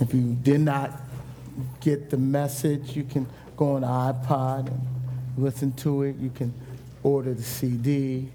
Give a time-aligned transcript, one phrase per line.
[0.00, 0.92] If you did not
[1.80, 4.80] get the message, you can go on iPod and
[5.38, 6.16] listen to it.
[6.16, 6.52] You can
[7.02, 8.28] order the CD,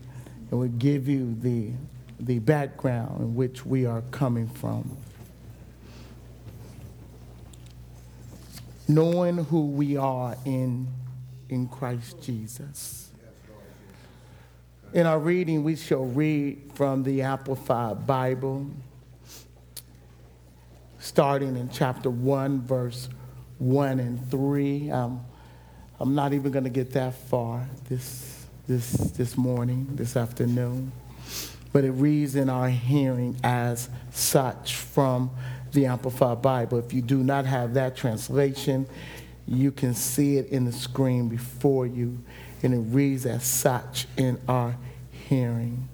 [0.49, 1.71] and we'll give you the,
[2.19, 4.97] the background in which we are coming from.
[8.87, 10.87] Knowing who we are in,
[11.49, 13.11] in Christ Jesus.
[14.93, 18.69] In our reading, we shall read from the Amplified Bible,
[21.01, 23.09] starting in chapter 1, verse
[23.57, 24.91] 1 and 3.
[24.91, 25.25] Um,
[25.99, 30.91] I'm not even going to get that far this, this, this morning, this afternoon.
[31.73, 35.31] But it reads in our hearing as such from
[35.71, 36.77] the Amplified Bible.
[36.77, 38.85] If you do not have that translation,
[39.47, 42.23] you can see it in the screen before you
[42.61, 44.77] and it reads as such in our
[45.09, 45.89] hearing.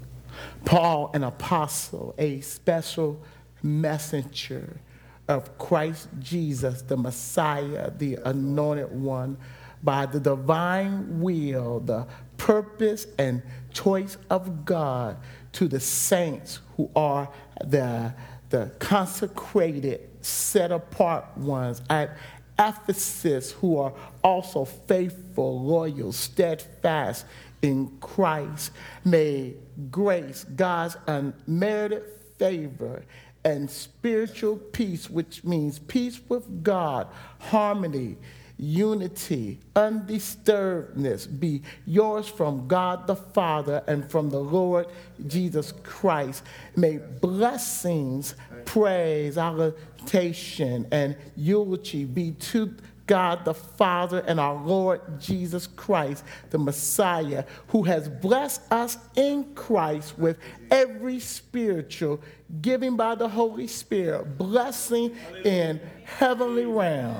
[0.66, 3.24] Paul, an apostle, a special
[3.64, 4.82] messenger
[5.28, 9.38] of Christ Jesus, the Messiah, the anointed one,
[9.84, 13.42] by the divine will, the purpose and
[13.74, 15.18] choice of God
[15.54, 17.30] to the saints who are
[17.66, 18.14] the,
[18.50, 22.18] the consecrated, set apart ones at
[22.60, 27.26] Ephesus who are also faithful, loyal, steadfast
[27.62, 28.72] in Christ.
[29.06, 29.54] May
[29.92, 32.04] grace, God's unmerited
[32.38, 33.04] favor,
[33.44, 37.08] and spiritual peace, which means peace with God,
[37.40, 38.18] harmony,
[38.58, 44.88] unity, undisturbedness be yours from God the Father and from the Lord
[45.28, 46.44] Jesus Christ.
[46.76, 48.36] May blessings,
[48.66, 52.74] praise, salutation, and eulogy be to
[53.08, 59.56] God the Father and our Lord Jesus Christ, the Messiah, who has blessed us in
[59.56, 60.38] Christ with
[60.70, 62.22] every spiritual
[62.62, 67.16] giving by the Holy Spirit, blessing in heavenly realm.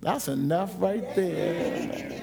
[0.00, 2.22] That's enough right there.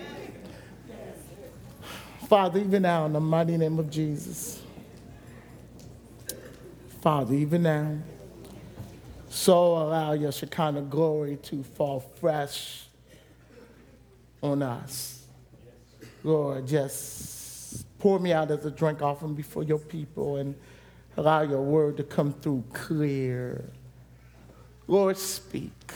[2.27, 4.61] Father, even now, in the mighty name of Jesus.
[7.01, 7.97] Father, even now,
[9.33, 12.83] so allow your Shekinah glory to fall fresh
[14.43, 15.25] on us.
[16.23, 20.53] Lord, just pour me out as a drink offering before your people and
[21.17, 23.71] allow your word to come through clear.
[24.87, 25.93] Lord, speak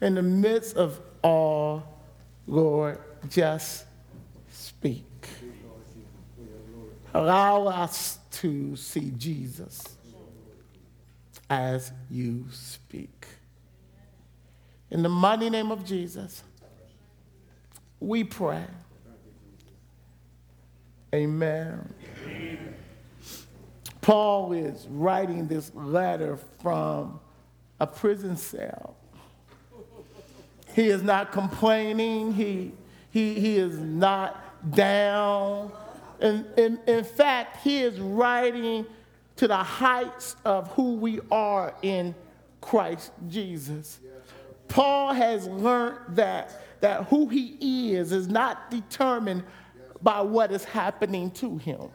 [0.00, 1.82] in the midst of all,
[2.46, 2.98] Lord,
[3.28, 3.84] just
[4.50, 5.04] speak.
[7.12, 9.98] Allow us to see Jesus
[11.52, 13.26] as you speak.
[14.90, 16.42] In the mighty name of Jesus,
[18.00, 18.64] we pray.
[21.14, 21.92] Amen.
[24.00, 27.20] Paul is writing this letter from
[27.78, 28.96] a prison cell.
[30.74, 32.32] He is not complaining.
[32.32, 32.72] He,
[33.10, 34.42] he, he is not
[34.74, 35.70] down.
[36.18, 38.86] And, in in fact, he is writing
[39.36, 42.14] to the heights of who we are in
[42.60, 44.00] Christ Jesus.
[44.68, 49.44] Paul has learned that, that who he is is not determined
[50.00, 51.88] by what is happening to him.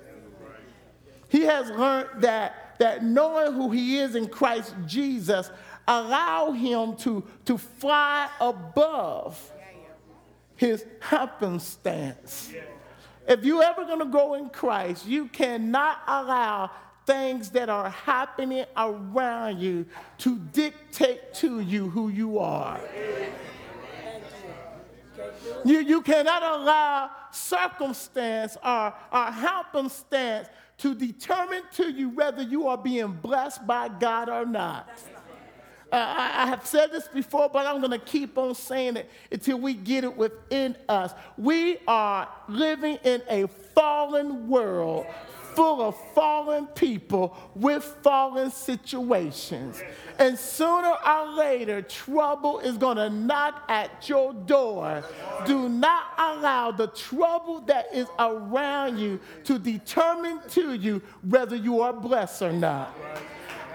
[1.29, 5.49] He has learned that, that knowing who he is in Christ Jesus
[5.87, 9.51] allow him to, to fly above
[10.55, 12.51] his happenstance.
[13.27, 16.71] If you're ever going to grow in Christ, you cannot allow
[17.07, 19.85] things that are happening around you
[20.19, 22.79] to dictate to you who you are.
[25.65, 32.77] You, you cannot allow circumstance or, or happenstance to determine to you whether you are
[32.77, 34.87] being blessed by God or not.
[35.91, 39.09] Uh, I, I have said this before, but I'm going to keep on saying it
[39.31, 41.13] until we get it within us.
[41.37, 45.05] We are living in a fallen world
[45.57, 49.81] full of fallen people with fallen situations.
[50.19, 55.03] And sooner or later, trouble is going to knock at your door.
[55.47, 61.81] Do not allow the trouble that is around you to determine to you whether you
[61.81, 62.95] are blessed or not.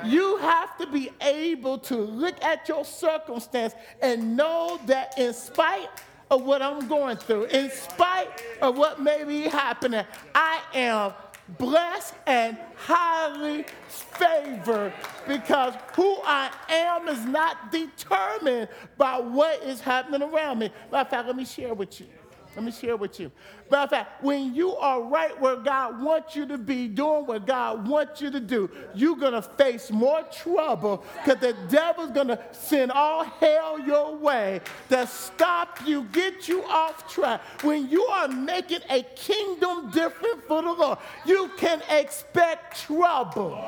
[0.05, 5.89] You have to be able to look at your circumstance and know that in spite
[6.31, 8.29] of what I'm going through, in spite
[8.61, 11.13] of what may be happening, I am
[11.59, 14.93] blessed and highly favored
[15.27, 20.71] because who I am is not determined by what is happening around me.
[20.91, 22.07] Matter of fact, let me share with you.
[22.55, 23.33] Let me share with you.
[23.71, 27.47] Matter of fact, when you are right where God wants you to be, doing what
[27.47, 32.29] God wants you to do, you're going to face more trouble because the devil's going
[32.29, 34.61] to send all hell your way
[34.91, 37.41] to stop you, get you off track.
[37.63, 43.65] When you are making a kingdom different for the Lord, you can expect trouble.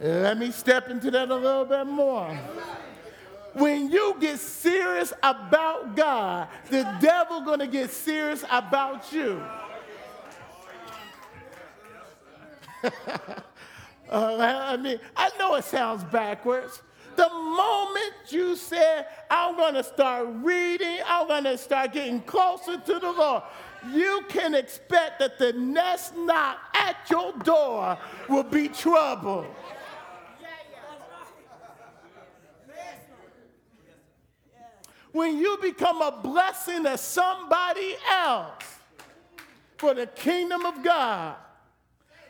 [0.00, 2.38] Let me step into that a little bit more
[3.54, 9.42] when you get serious about God, the devil gonna get serious about you.
[12.84, 12.90] uh,
[14.10, 16.82] I mean, I know it sounds backwards.
[17.16, 23.12] The moment you said, I'm gonna start reading, I'm gonna start getting closer to the
[23.12, 23.42] Lord,
[23.92, 27.98] you can expect that the next knock at your door
[28.28, 29.46] will be trouble.
[35.12, 38.64] When you become a blessing to somebody else
[39.76, 41.36] for the kingdom of God,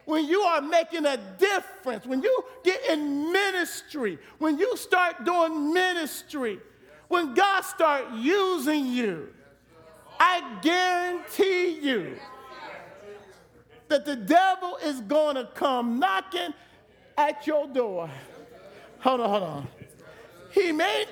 [0.05, 5.73] when you are making a difference, when you get in ministry, when you start doing
[5.73, 6.59] ministry,
[7.09, 9.29] when God start using you,
[10.19, 12.17] I guarantee you
[13.89, 16.55] that the devil is going to come knocking
[17.17, 18.11] at your door.
[19.01, 19.69] Hold on, hold on.
[20.53, 21.07] He may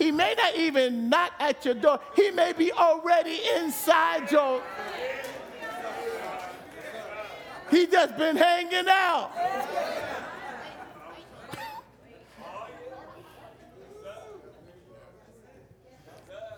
[0.00, 2.00] he may not even knock at your door.
[2.16, 4.62] He may be already inside your.
[7.70, 9.30] He just been hanging out.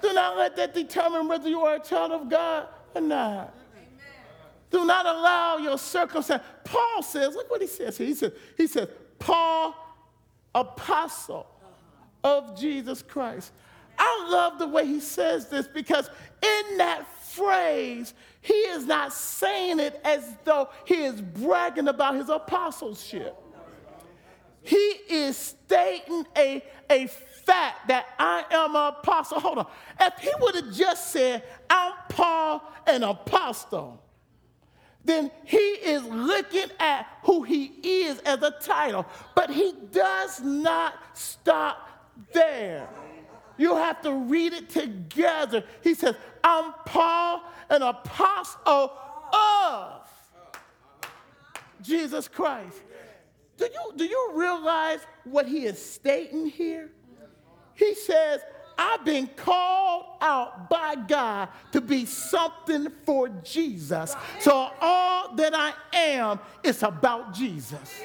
[0.00, 3.52] Do not let that determine whether you are a child of God or not.
[4.70, 6.44] Do not allow your circumstance.
[6.62, 8.06] Paul says, look what he says here.
[8.06, 8.86] He says, he says,
[9.18, 9.74] Paul,
[10.54, 11.51] apostle
[12.24, 13.52] of Jesus Christ.
[13.98, 16.08] I love the way he says this because
[16.42, 22.28] in that phrase, he is not saying it as though he is bragging about his
[22.28, 23.36] apostleship.
[24.62, 24.76] He
[25.08, 29.40] is stating a, a fact that I am an apostle.
[29.40, 29.66] Hold on.
[30.00, 34.00] If he would have just said, I'm Paul, an apostle,
[35.04, 39.04] then he is looking at who he is as a title.
[39.34, 41.88] But he does not stop
[42.32, 42.88] there.
[43.56, 45.64] You have to read it together.
[45.82, 48.92] He says, I'm Paul, an apostle
[49.32, 50.02] of
[51.82, 52.80] Jesus Christ.
[53.56, 56.90] Do you, do you realize what he is stating here?
[57.74, 58.40] He says,
[58.76, 64.16] I've been called out by God to be something for Jesus.
[64.40, 68.00] So all that I am is about Jesus.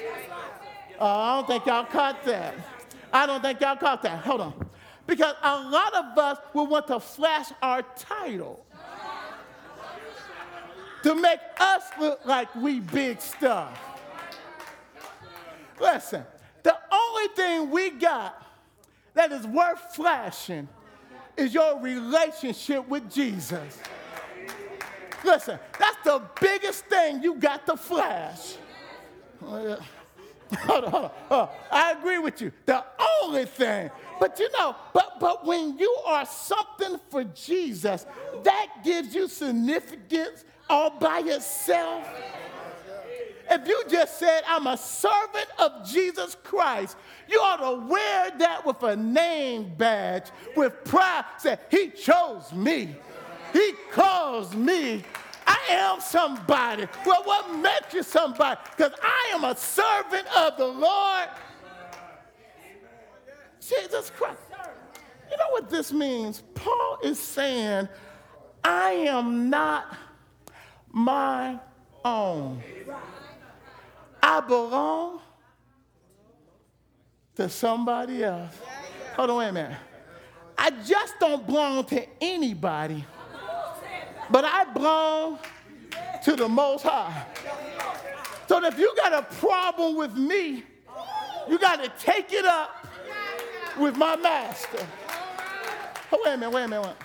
[1.00, 2.54] Uh, I don't think y'all caught that.
[3.12, 4.24] I don't think y'all caught that.
[4.24, 4.70] Hold on.
[5.06, 8.64] Because a lot of us will want to flash our title
[11.02, 13.78] to make us look like we big stuff.
[15.80, 16.24] Listen,
[16.62, 18.44] the only thing we got
[19.14, 20.68] that is worth flashing
[21.36, 23.78] is your relationship with Jesus.
[25.24, 28.56] Listen, that's the biggest thing you got to flash.
[29.42, 29.78] Oh,
[30.54, 31.48] hold on, hold on.
[31.70, 32.52] I agree with you.
[32.66, 32.84] The
[33.22, 33.90] only thing.
[34.20, 38.06] But you know, but but when you are something for Jesus,
[38.42, 42.06] that gives you significance all by yourself.
[43.50, 46.98] If you just said, I'm a servant of Jesus Christ,
[47.28, 51.24] you ought to wear that with a name badge, with pride.
[51.38, 52.94] Say, He chose me.
[53.52, 55.02] He calls me
[55.70, 56.86] am somebody.
[57.04, 58.60] Well, what makes you somebody?
[58.76, 61.28] Because I am a servant of the Lord.
[63.60, 64.38] Jesus Christ.
[65.30, 66.42] You know what this means?
[66.54, 67.88] Paul is saying,
[68.64, 69.96] I am not
[70.90, 71.58] my
[72.04, 72.62] own.
[74.22, 75.20] I belong
[77.36, 78.54] to somebody else.
[79.16, 79.78] Hold on, wait a minute.
[80.56, 83.04] I just don't belong to anybody.
[84.30, 85.38] But I belong
[86.24, 87.26] to the Most High.
[88.48, 90.64] So if you got a problem with me,
[91.48, 92.86] you got to take it up
[93.78, 94.86] with my master.
[96.12, 96.86] Oh, wait a minute, wait a minute.
[96.86, 96.96] Wait.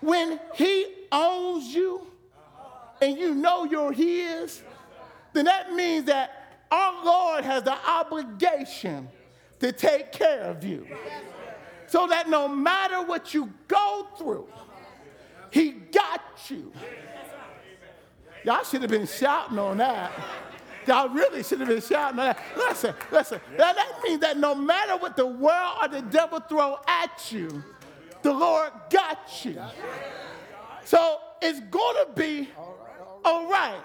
[0.00, 2.06] When he owns you
[3.00, 4.62] and you know you're his,
[5.32, 9.08] then that means that our Lord has the obligation
[9.60, 10.86] to take care of you.
[11.86, 14.48] So that no matter what you go through,
[15.50, 16.72] he got you.
[18.44, 20.12] Y'all should have been shouting on that.
[20.86, 22.38] Y'all really should have been shouting on that.
[22.56, 23.40] Listen, listen.
[23.56, 27.62] That, that means that no matter what the world or the devil throw at you,
[28.22, 29.60] the Lord got you.
[30.84, 32.48] So it's going to be
[33.24, 33.80] all right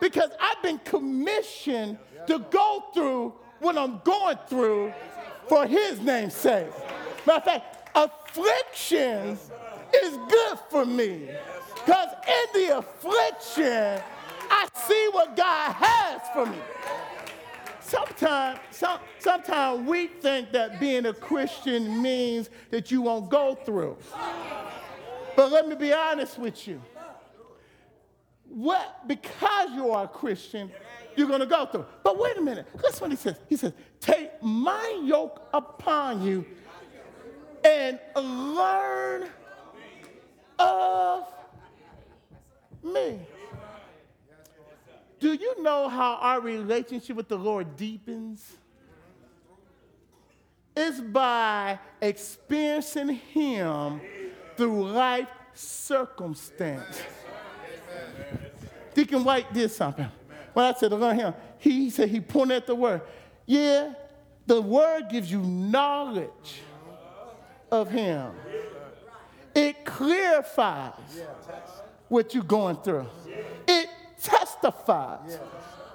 [0.00, 4.92] because I've been commissioned to go through what I'm going through
[5.48, 6.68] for His name's sake.
[7.26, 9.38] Matter of fact, affliction
[9.94, 11.28] is good for me
[11.74, 14.02] because in the affliction,
[14.50, 16.58] I see what God has for me.
[17.80, 23.96] Sometimes, some, sometimes we think that being a Christian means that you won't go through.
[25.34, 26.82] But let me be honest with you.
[28.48, 30.70] What, because you are a Christian,
[31.16, 31.86] you're going to go through.
[32.02, 32.66] But wait a minute.
[32.82, 33.36] Listen what he says.
[33.48, 36.44] He says, Take my yoke upon you
[37.64, 39.28] and learn
[40.58, 41.24] of
[42.82, 43.20] me.
[45.20, 48.56] Do you know how our relationship with the Lord deepens?
[50.76, 54.00] It's by experiencing Him
[54.56, 57.02] through life circumstance.
[58.94, 60.08] Deacon White did something.
[60.52, 63.02] When I said learn Him, he said he pointed at the Word.
[63.44, 63.92] Yeah,
[64.46, 66.62] the Word gives you knowledge
[67.72, 68.32] of Him.
[69.58, 70.92] It clarifies
[72.08, 73.08] what you're going through.
[73.66, 73.88] It
[74.22, 75.36] testifies.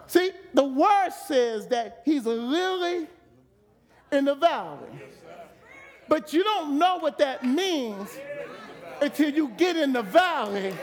[0.06, 3.08] See, the word says that he's a lily
[4.12, 4.90] in the valley.
[6.10, 8.10] But you don't know what that means
[9.02, 10.74] until you get in the valley.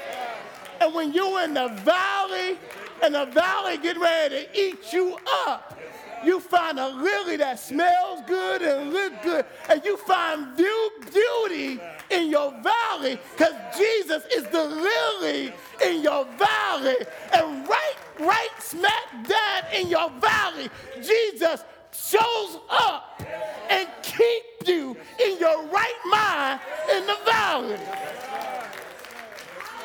[0.81, 2.59] And when you're in the valley,
[3.03, 5.79] and the valley get ready to eat you up,
[6.25, 12.31] you find a lily that smells good and look good, and you find beauty in
[12.31, 15.53] your valley because Jesus is the lily
[15.85, 16.97] in your valley.
[17.33, 23.23] And right, right smack dab in your valley, Jesus shows up
[23.69, 26.61] and keep you in your right mind
[26.95, 27.79] in the valley.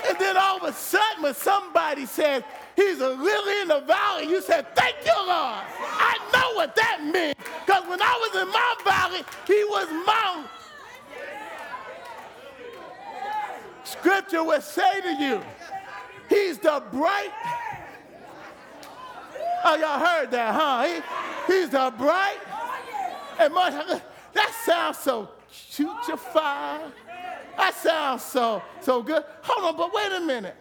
[0.07, 2.43] And then all of a sudden, when somebody says,
[2.75, 4.27] He's a lily in the valley.
[4.27, 5.29] You said, Thank you, Lord.
[5.29, 7.36] I know what that means.
[7.65, 10.46] Because when I was in my valley, he was my.
[13.84, 15.41] Scripture would say to you,
[16.29, 17.32] He's the bright.
[19.63, 20.86] Oh, y'all heard that, huh?
[21.48, 22.38] He, he's the bright.
[23.39, 23.74] And much,
[24.34, 26.91] that sounds so chutified.
[27.58, 29.24] That sounds so so good.
[29.44, 30.55] Hold on, but wait a minute.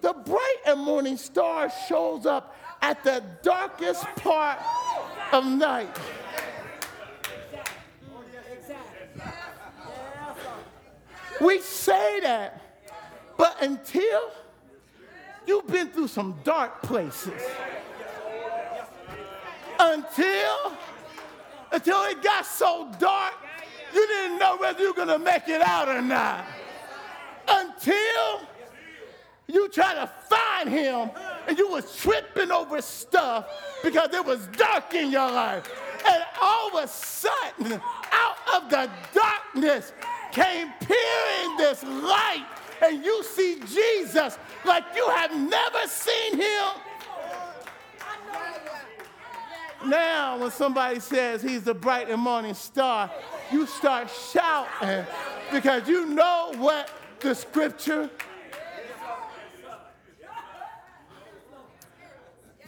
[0.00, 4.58] The bright and morning star shows up at the darkest part
[5.32, 5.96] of night.
[11.40, 12.60] We say that,
[13.36, 14.30] but until
[15.46, 17.42] you've been through some dark places,
[19.78, 20.76] until
[21.72, 23.34] until it got so dark,
[23.94, 26.44] you didn't know whether you were gonna make it out or not.
[27.48, 28.40] Until
[29.54, 31.10] you try to find him
[31.46, 33.46] and you was tripping over stuff
[33.82, 35.70] because it was dark in your life.
[36.06, 37.80] And all of a sudden,
[38.12, 39.92] out of the darkness
[40.32, 42.46] came peering this light,
[42.82, 46.68] and you see Jesus like you have never seen him.
[49.86, 53.10] Now, when somebody says he's the bright and morning star,
[53.50, 55.06] you start shouting
[55.50, 56.90] because you know what
[57.20, 58.10] the scripture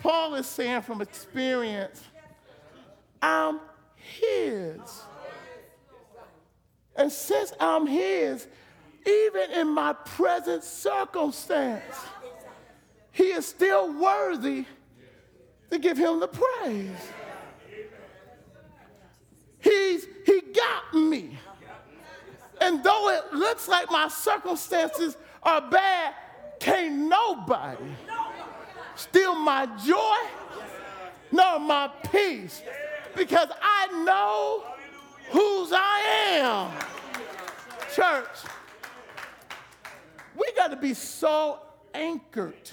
[0.03, 2.03] Paul is saying from experience,
[3.23, 3.61] I'm
[3.95, 4.81] his.
[6.97, 8.49] And since I'm his,
[9.07, 11.95] even in my present circumstance,
[13.13, 14.65] he is still worthy
[15.71, 16.91] to give him the praise.
[19.61, 21.39] He's, he got me.
[22.61, 26.15] And though it looks like my circumstances are bad,
[26.59, 27.85] can't nobody
[28.97, 30.17] steal my joy
[31.31, 32.63] nor my peace
[33.17, 34.65] because I know
[35.31, 36.01] whose I
[36.39, 36.71] am.
[37.95, 38.39] Church,
[40.35, 41.61] we got to be so
[41.95, 42.71] anchored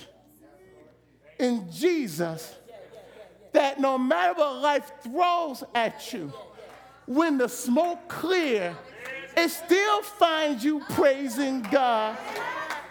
[1.38, 2.56] in Jesus
[3.54, 6.32] that no matter what life throws at you,
[7.06, 8.76] when the smoke clear,
[9.36, 12.18] it still finds you praising God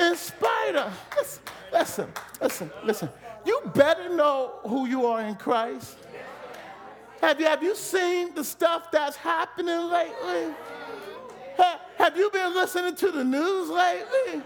[0.00, 1.40] in spite of.
[1.72, 2.08] Listen,
[2.40, 3.08] listen, listen.
[3.44, 5.96] You better know who you are in Christ.
[7.20, 10.54] Have you, have you seen the stuff that's happening lately?
[11.56, 14.42] Have, have you been listening to the news lately?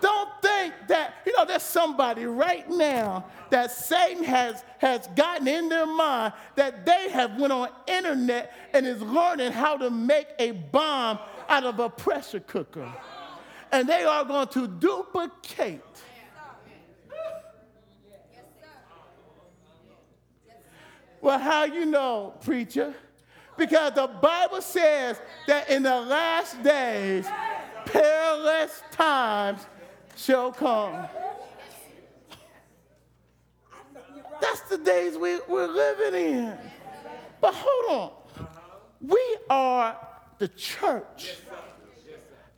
[0.00, 5.68] Don't think that, you know, there's somebody right now that Satan has, has gotten in
[5.68, 10.50] their mind that they have went on internet and is learning how to make a
[10.50, 11.18] bomb
[11.48, 12.92] out of a pressure cooker.
[13.72, 15.80] And they are going to duplicate
[21.24, 22.94] Well, how you know, preacher?
[23.56, 27.26] Because the Bible says that in the last days,
[27.86, 29.66] perilous times
[30.16, 31.08] shall come.
[34.38, 36.58] That's the days we, we're living in.
[37.40, 38.46] But hold on.
[39.00, 39.96] We are
[40.36, 41.36] the church.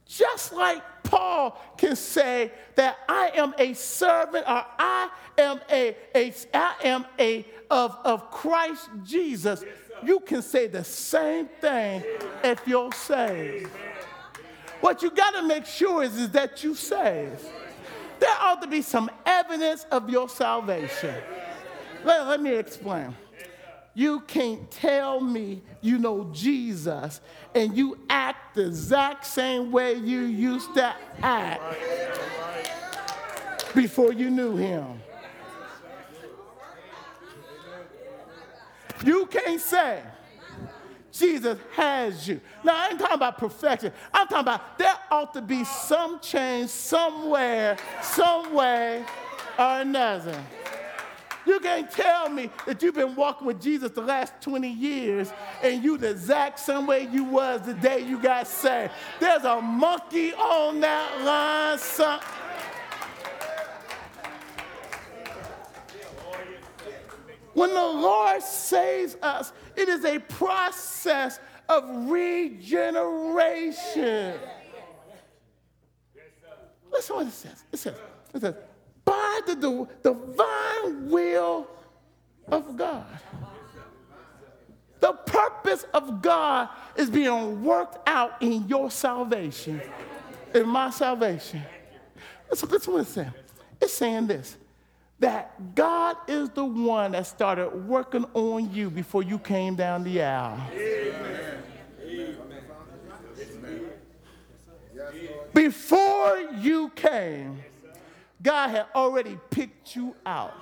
[0.07, 6.33] Just like Paul can say that I am a servant or I am a, a
[6.53, 9.65] I am a of, of Christ Jesus,
[10.05, 12.03] you can say the same thing
[12.45, 13.71] if you're saved.
[14.81, 17.45] What you got to make sure is, is that you saved.
[18.19, 21.15] There ought to be some evidence of your salvation.
[22.05, 23.15] Let, let me explain.
[23.97, 27.23] You can't tell me you know Jesus
[27.55, 31.63] and you act the exact same way you used to act
[33.75, 35.01] before you knew him.
[39.03, 40.03] You can't say
[41.11, 42.39] Jesus has you.
[42.63, 43.93] Now, I ain't talking about perfection.
[44.13, 49.03] I'm talking about there ought to be some change somewhere, some way
[49.59, 50.39] or another.
[51.47, 55.85] You can't tell me that you've been walking with Jesus the last 20 years and
[55.85, 58.93] you the exact same way you was the day you got saved.
[59.21, 61.79] There's a monkey on that line.
[61.79, 62.19] Son.
[67.55, 71.39] When the Lord saves us, it is a process
[71.69, 74.35] of regeneration.
[76.93, 77.65] Listen what it says.
[77.73, 77.97] It says,
[78.35, 78.55] it says,
[79.17, 81.67] by the, the divine will
[82.49, 83.07] of God.
[85.01, 89.81] The purpose of God is being worked out in your salvation,
[90.55, 91.63] in my salvation.
[92.51, 93.33] Listen, listen what it's saying.
[93.81, 94.57] It's saying this
[95.19, 100.23] that God is the one that started working on you before you came down the
[100.23, 100.61] aisle.
[100.75, 101.63] Amen.
[105.55, 107.63] Before you came,
[108.47, 110.55] God had already picked you out.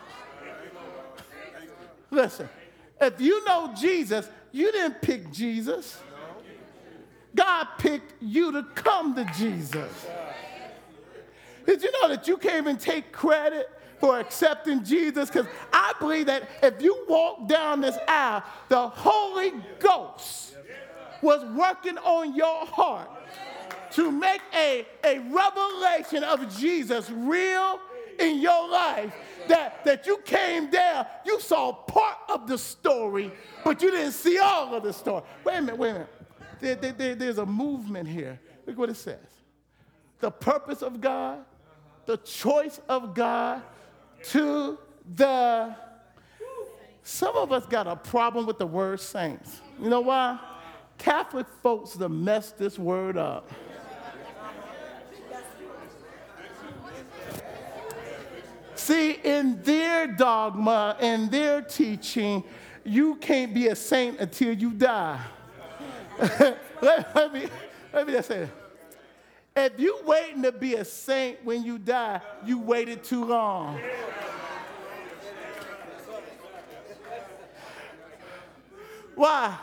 [2.11, 2.49] Listen,
[2.99, 6.01] if you know Jesus, you didn't pick Jesus.
[7.35, 10.07] God picked you to come to Jesus.
[11.67, 13.69] Did you know that you can't even take credit
[14.01, 15.29] for accepting Jesus?
[15.29, 20.57] Because I believe that if you walk down this aisle, the Holy Ghost
[21.21, 23.11] was working on your heart
[23.95, 27.81] to make a, a revelation of Jesus real
[28.19, 29.13] in your life
[29.49, 33.31] that, that you came down, you saw part of the story,
[33.65, 35.23] but you didn't see all of the story.
[35.45, 36.09] Wait a minute, wait a minute.
[36.61, 38.41] There, there, there, there's a movement here.
[38.67, 39.19] Look what it says.
[40.21, 41.45] The purpose of God,
[42.07, 43.63] the choice of God
[44.31, 44.79] to
[45.15, 45.77] the.
[47.03, 49.61] Some of us got a problem with the word saints.
[49.79, 50.39] You know why?
[50.97, 53.51] Catholic folks have messed this word up.
[58.85, 62.45] See, in their dogma and their teaching,
[62.85, 65.19] you can't be a saint until you die.
[66.83, 67.47] let, let, me,
[67.95, 68.41] let me just say
[69.55, 69.73] that.
[69.73, 73.81] If you waiting to be a saint when you die, you waited too long.
[79.15, 79.57] Why?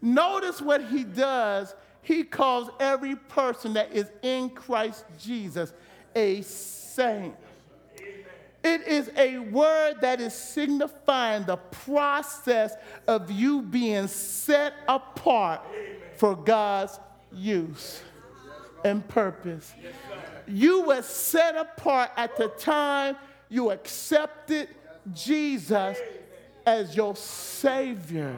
[0.00, 1.74] Notice what he does.
[2.02, 5.72] He calls every person that is in Christ Jesus
[6.14, 7.34] a saint.
[8.64, 12.74] It is a word that is signifying the process
[13.06, 15.60] of you being set apart
[16.16, 16.98] for God's
[17.30, 18.02] use
[18.82, 19.74] and purpose.
[20.46, 23.16] You were set apart at the time
[23.50, 24.68] you accepted
[25.12, 25.98] Jesus
[26.64, 28.34] as your Savior.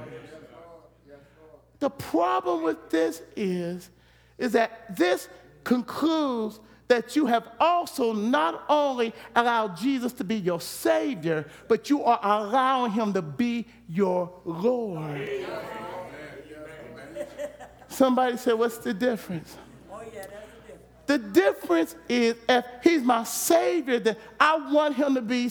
[1.78, 3.90] The problem with this is,
[4.38, 5.28] is that this
[5.62, 6.58] concludes
[6.88, 12.20] that you have also not only allowed Jesus to be your Savior, but you are
[12.22, 15.28] allowing Him to be your Lord.
[17.88, 19.56] Somebody said, What's the difference?
[19.90, 20.28] Oh, yeah, the
[20.68, 20.82] difference.
[21.06, 25.50] The difference is if He's my Savior, then I want Him to be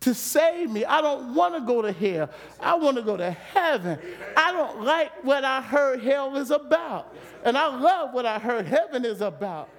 [0.00, 0.84] to save me.
[0.84, 2.28] I don't want to go to hell.
[2.60, 3.98] I want to go to heaven.
[4.36, 7.14] I don't like what I heard hell is about.
[7.42, 9.70] And I love what I heard heaven is about.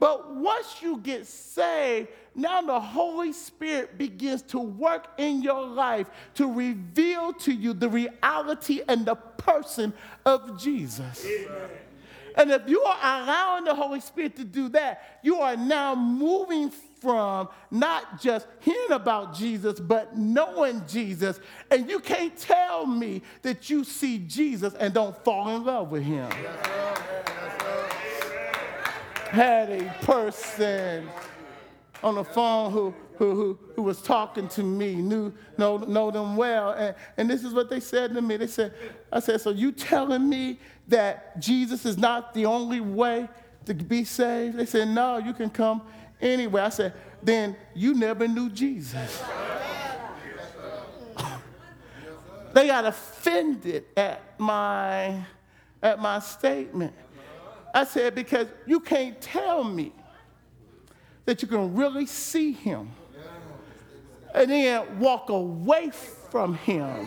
[0.00, 6.08] But once you get saved, now the Holy Spirit begins to work in your life
[6.34, 9.92] to reveal to you the reality and the person
[10.24, 11.26] of Jesus.
[11.26, 11.70] Amen.
[12.36, 16.70] And if you are allowing the Holy Spirit to do that, you are now moving
[16.70, 21.40] from not just hearing about Jesus, but knowing Jesus.
[21.70, 26.04] And you can't tell me that you see Jesus and don't fall in love with
[26.04, 26.30] him.
[29.30, 31.08] Had a person
[32.02, 36.36] on the phone who, who, who, who was talking to me, knew know, know them
[36.36, 36.70] well.
[36.70, 38.36] And, and this is what they said to me.
[38.36, 38.72] They said,
[39.12, 43.28] I said, so you telling me that Jesus is not the only way
[43.66, 44.56] to be saved?
[44.56, 45.82] They said, no, you can come
[46.20, 46.64] anywhere.
[46.64, 49.22] I said, then you never knew Jesus.
[52.54, 55.20] they got offended at my,
[55.82, 56.94] at my statement.
[57.74, 59.92] I said, because you can't tell me
[61.24, 62.90] that you can really see him
[64.34, 65.90] and then walk away
[66.30, 67.06] from him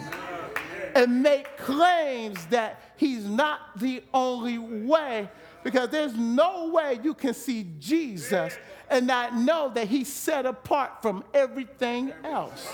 [0.95, 5.29] and make claims that he's not the only way
[5.63, 8.57] because there's no way you can see Jesus
[8.89, 12.67] and not know that he's set apart from everything else.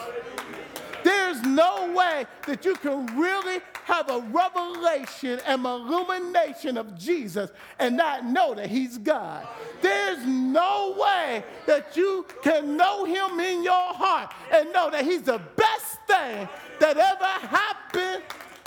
[1.37, 7.95] There's no way that you can really have a revelation and illumination of Jesus and
[7.95, 9.47] not know that he's God.
[9.81, 15.21] There's no way that you can know him in your heart and know that he's
[15.21, 18.23] the best thing that ever happened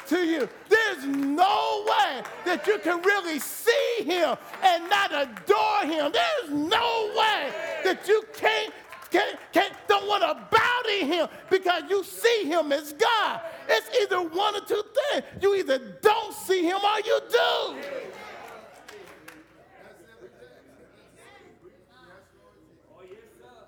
[0.06, 0.48] to you.
[0.68, 6.12] There's no way that you can really see him and not adore him.
[6.12, 7.52] There's no way
[7.84, 8.72] that you can't
[9.10, 13.40] can't, can't, don't want to bow to him because you see him as God.
[13.68, 15.24] It's either one or two things.
[15.40, 17.76] You either don't see him or you do.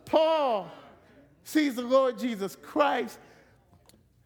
[0.04, 0.70] Paul
[1.42, 3.18] sees the Lord Jesus Christ.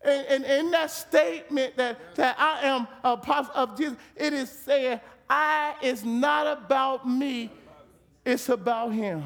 [0.04, 5.00] And, in that statement that, that I am a apostle of Jesus, it is saying,
[5.28, 7.50] I is not about me,
[8.24, 9.24] it's about him.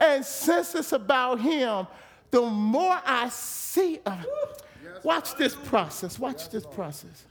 [0.00, 1.86] And since it's about him,
[2.30, 4.16] the more I see, uh,
[5.02, 7.26] watch this process, watch this process.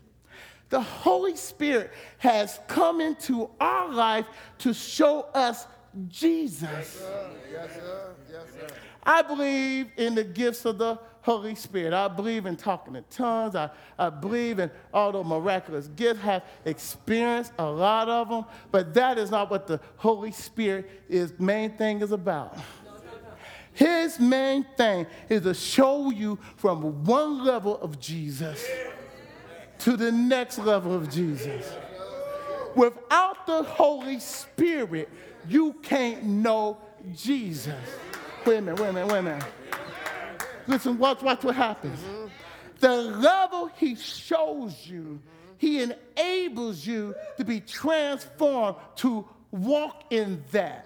[0.70, 4.26] The Holy Spirit has come into our life
[4.60, 5.66] to show us
[6.08, 6.62] Jesus.
[6.62, 7.30] Yes, sir.
[7.52, 8.10] Yes, sir.
[8.32, 8.76] Yes, sir.
[9.04, 11.94] I believe in the gifts of the Holy Spirit.
[11.94, 13.56] I believe in talking in tongues.
[13.56, 16.22] I, I believe in all the miraculous gifts.
[16.22, 21.34] Have experienced a lot of them, but that is not what the Holy Spirit is
[21.40, 22.58] main thing is about.
[23.74, 28.66] His main thing is to show you from one level of Jesus
[29.80, 31.66] to the next level of Jesus.
[32.76, 35.10] Without the Holy Spirit,
[35.48, 36.78] you can't know
[37.16, 37.74] Jesus.
[38.46, 39.44] Wait a minute, wait a minute, wait a minute.
[40.68, 42.00] Listen, watch, watch what happens.
[42.80, 45.20] The level he shows you,
[45.58, 50.86] he enables you to be transformed to walk in that.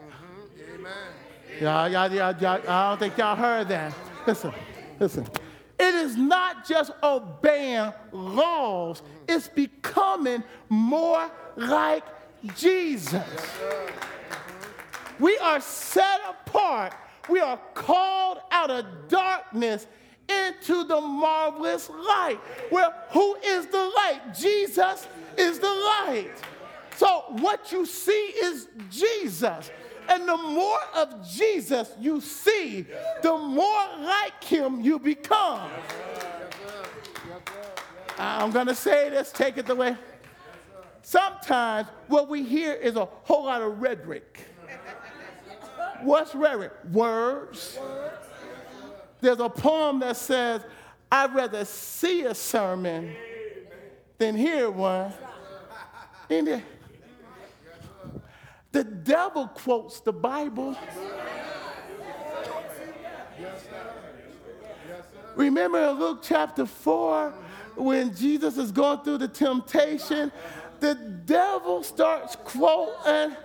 [0.73, 0.91] Amen.
[1.61, 3.93] Yeah, yeah, yeah, yeah, I don't think y'all heard that.
[4.25, 4.53] Listen,
[4.99, 5.27] listen.
[5.79, 12.03] It is not just obeying laws, it's becoming more like
[12.55, 13.23] Jesus.
[15.19, 16.93] We are set apart.
[17.29, 19.87] We are called out of darkness
[20.27, 22.39] into the marvelous light.
[22.71, 24.21] Well, who is the light?
[24.37, 25.07] Jesus
[25.37, 26.31] is the light.
[26.95, 29.71] So what you see is Jesus.
[30.09, 32.85] And the more of Jesus you see,
[33.21, 35.69] the more like him you become.
[38.17, 39.97] I'm going to say this, take it away.
[41.01, 44.39] Sometimes what we hear is a whole lot of rhetoric.
[46.03, 46.71] What's rhetoric?
[46.91, 47.79] Words.
[49.21, 50.61] There's a poem that says,
[51.11, 53.15] I'd rather see a sermon
[54.17, 55.13] than hear one.
[58.71, 60.75] The devil quotes the Bible.
[65.35, 67.33] Remember in Luke chapter 4,
[67.75, 70.31] when Jesus is going through the temptation,
[70.79, 73.35] the devil starts quoting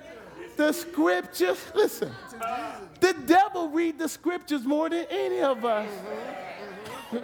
[0.57, 1.59] the scriptures.
[1.75, 2.11] Listen,
[3.01, 5.89] the devil read the scriptures more than any of us.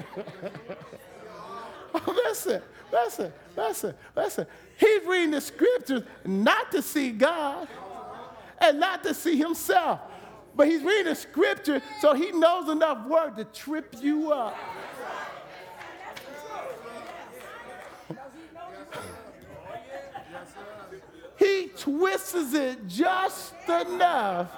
[1.94, 2.60] Oh, listen,
[2.92, 4.46] listen, listen, listen.
[4.76, 7.68] He's reading the scriptures not to see God
[8.58, 10.00] and not to see himself.
[10.56, 14.56] But he's reading the scripture so he knows enough word to trip you up.
[21.36, 24.50] he twists it just enough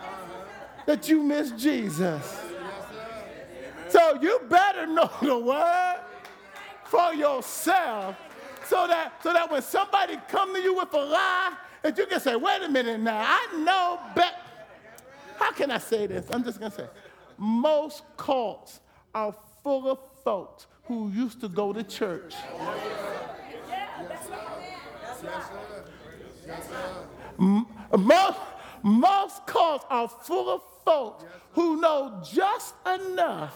[0.86, 2.40] that you miss Jesus.
[3.88, 6.00] So you better know the word
[6.84, 8.16] for yourself
[8.66, 12.20] so that so that when somebody come to you with a lie, that you can
[12.20, 14.36] say, wait a minute now, I know better.
[15.36, 16.26] How can I say this?
[16.30, 16.86] I'm just gonna say,
[17.36, 18.80] most cults
[19.14, 22.34] are full of folks who used to go to church.
[27.38, 28.38] Most,
[28.82, 33.54] most cults are full of folks who know just enough,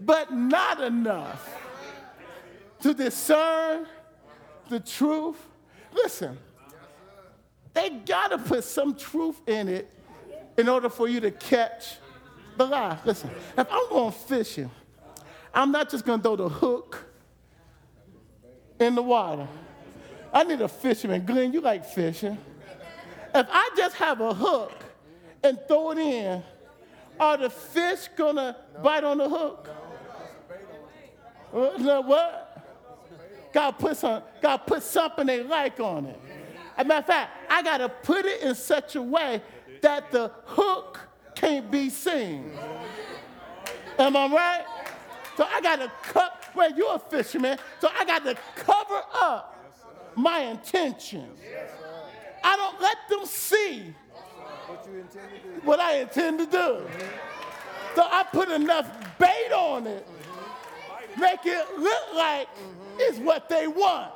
[0.00, 1.56] but not enough
[2.80, 3.86] to discern
[4.68, 5.36] the truth.
[5.92, 6.36] Listen,
[7.72, 9.90] they gotta put some truth in it
[10.58, 11.96] in order for you to catch
[12.56, 12.98] the lie.
[13.04, 14.70] Listen, if I'm going fishing,
[15.54, 17.06] I'm not just gonna throw the hook
[18.80, 19.46] in the water.
[20.32, 21.24] I need a fisherman.
[21.24, 22.38] Glenn, you like fishing.
[23.34, 24.72] If I just have a hook
[25.42, 26.42] and throw it in,
[27.18, 28.80] are the fish gonna no.
[28.80, 29.68] bite on the hook?
[31.52, 32.00] Uh, no.
[32.02, 32.46] What?
[33.52, 36.20] God put some, God put something they like on it.
[36.76, 39.42] As a matter of fact, I gotta put it in such a way
[39.82, 41.00] that the hook
[41.34, 42.52] can't be seen.
[43.98, 44.64] Am I right?
[45.36, 46.40] So I gotta cut.
[46.54, 49.56] Well, you're a fisherman, so I got to cover up
[50.16, 51.38] my intentions.
[52.42, 53.94] I don't let them see
[55.64, 56.86] what I intend to do.
[57.94, 60.06] So I put enough bait on it,
[61.18, 62.48] make it look like
[62.98, 64.12] it's what they want.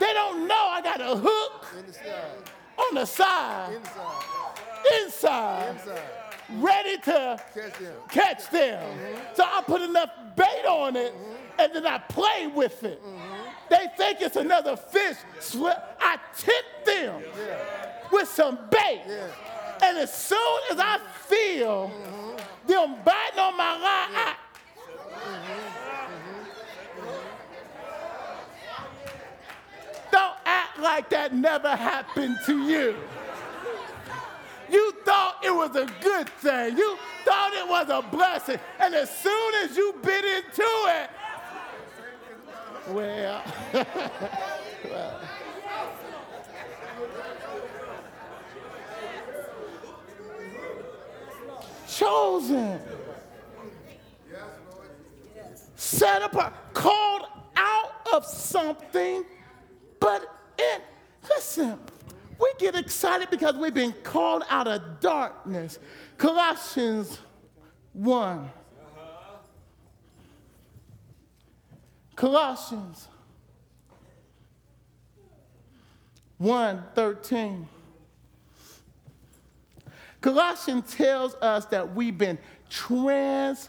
[0.00, 1.66] They don't know I got a hook
[2.78, 3.78] on the side,
[5.02, 5.76] inside,
[6.54, 7.40] ready to
[8.08, 8.82] catch them.
[8.82, 9.34] Mm-hmm.
[9.34, 11.60] So I put enough bait on it, mm-hmm.
[11.60, 13.02] and then I play with it.
[13.02, 13.34] Mm-hmm.
[13.70, 15.16] They think it's another fish.
[16.00, 17.22] I tip them
[18.12, 19.02] with some bait.
[19.84, 21.92] And as soon as I feel
[22.66, 24.34] them biting on my line, I,
[30.10, 32.96] Don't act like that never happened to you.
[34.70, 36.78] You thought it was a good thing.
[36.78, 38.58] You thought it was a blessing.
[38.78, 41.10] And as soon as you bit into it,
[42.88, 43.42] well,
[44.90, 45.20] well.
[51.96, 52.80] Chosen,
[55.76, 57.22] set apart, called
[57.56, 59.24] out of something,
[60.00, 60.26] but
[60.58, 60.82] it,
[61.28, 61.78] listen,
[62.40, 65.78] we get excited because we've been called out of darkness.
[66.18, 67.18] Colossians
[67.92, 68.50] 1.
[72.16, 73.08] Colossians
[76.38, 77.68] 1 13.
[80.24, 82.38] Colossians tells us that we've been
[82.70, 83.66] translated.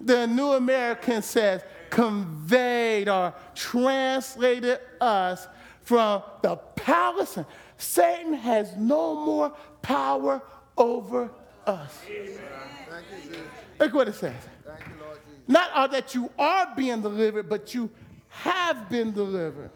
[0.00, 5.46] The New American says conveyed or translated us
[5.82, 7.36] from the palace.
[7.76, 10.40] Satan has no more power
[10.78, 11.30] over
[11.66, 12.00] us.
[13.78, 14.32] Look what it says.
[15.46, 17.90] Not that you are being delivered, but you
[18.30, 19.70] have been delivered.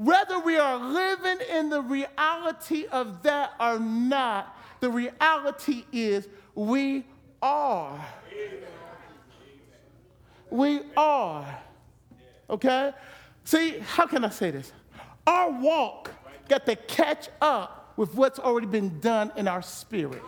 [0.00, 7.04] Whether we are living in the reality of that or not, the reality is we
[7.42, 8.02] are.
[10.48, 11.58] We are.
[12.48, 12.92] Okay?
[13.44, 14.72] See, how can I say this?
[15.26, 16.10] Our walk
[16.48, 20.22] got to catch up with what's already been done in our spirit.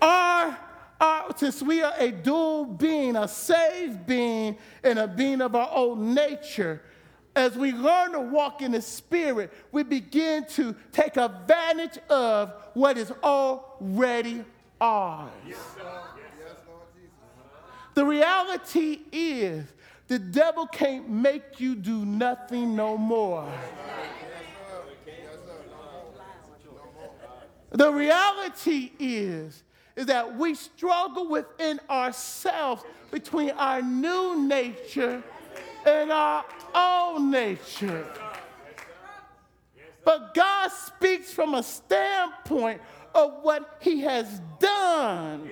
[0.00, 0.56] Our,
[1.36, 6.14] since we are a dual being, a saved being, and a being of our own
[6.14, 6.82] nature,
[7.36, 12.96] as we learn to walk in the Spirit, we begin to take advantage of what
[12.96, 14.44] is already
[14.80, 15.30] ours.
[17.94, 19.64] The reality is,
[20.06, 23.48] the devil can't make you do nothing no more.
[27.70, 29.63] The reality is,
[29.96, 35.22] is that we struggle within ourselves between our new nature
[35.86, 38.06] and our old nature.
[40.04, 42.80] But God speaks from a standpoint
[43.14, 45.48] of what He has done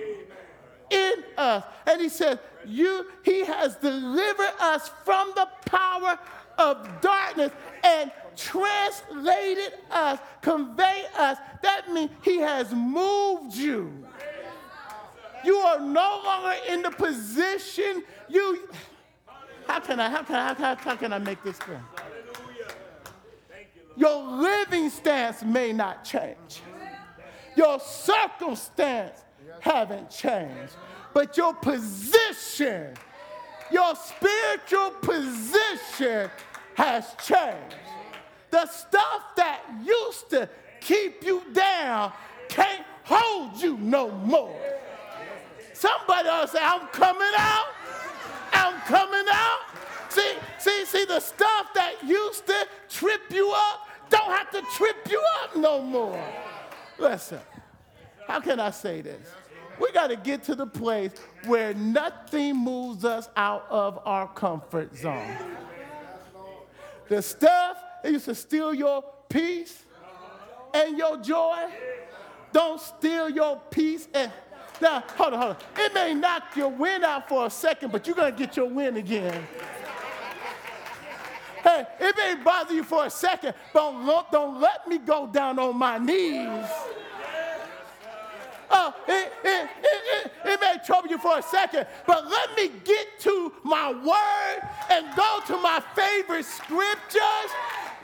[0.89, 1.63] in us.
[1.87, 6.19] And He says, you, He has delivered us from the power
[6.57, 7.51] of darkness
[7.83, 11.37] and translated us, conveyed us.
[11.61, 14.05] That means He has moved you.
[15.43, 18.67] You are no longer in the position you.
[19.67, 21.81] How can I, how can I, how, how can I make this clear?
[23.95, 26.61] Your living stance may not change.
[27.55, 29.21] Your circumstance
[29.59, 30.73] haven't changed,
[31.13, 32.95] but your position,
[33.71, 36.29] your spiritual position
[36.75, 37.75] has changed.
[38.49, 40.49] The stuff that used to
[40.81, 42.11] keep you down
[42.49, 44.59] can't hold you no more.
[45.73, 47.65] Somebody else say, I'm coming out.
[48.51, 49.59] I'm coming out.
[50.09, 54.95] See, see, see, the stuff that used to trip you up don't have to trip
[55.09, 56.23] you up no more.
[56.99, 57.39] Listen,
[58.27, 59.27] how can I say this?
[59.79, 61.11] We got to get to the place
[61.45, 65.35] where nothing moves us out of our comfort zone.
[67.09, 69.83] The stuff that used to steal your peace
[70.73, 71.65] and your joy,
[72.51, 74.31] don't steal your peace and
[74.83, 75.57] now, hold on, hold on.
[75.77, 78.67] It may knock your wind out for a second, but you're going to get your
[78.67, 79.47] wind again.
[81.63, 85.57] Hey, it may bother you for a second, but don't, don't let me go down
[85.57, 86.67] on my knees.
[88.69, 93.19] Oh, it, it, it, it, may trouble you for a second, but let me get
[93.19, 97.51] to my word and go to my favorite scriptures.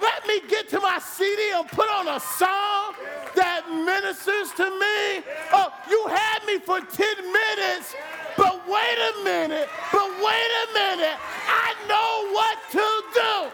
[0.01, 2.93] Let me get to my CD and put on a song
[3.35, 5.23] that ministers to me.
[5.53, 7.95] Oh, you had me for 10 minutes,
[8.37, 11.17] but wait a minute, but wait a minute.
[11.47, 13.49] I know what to do.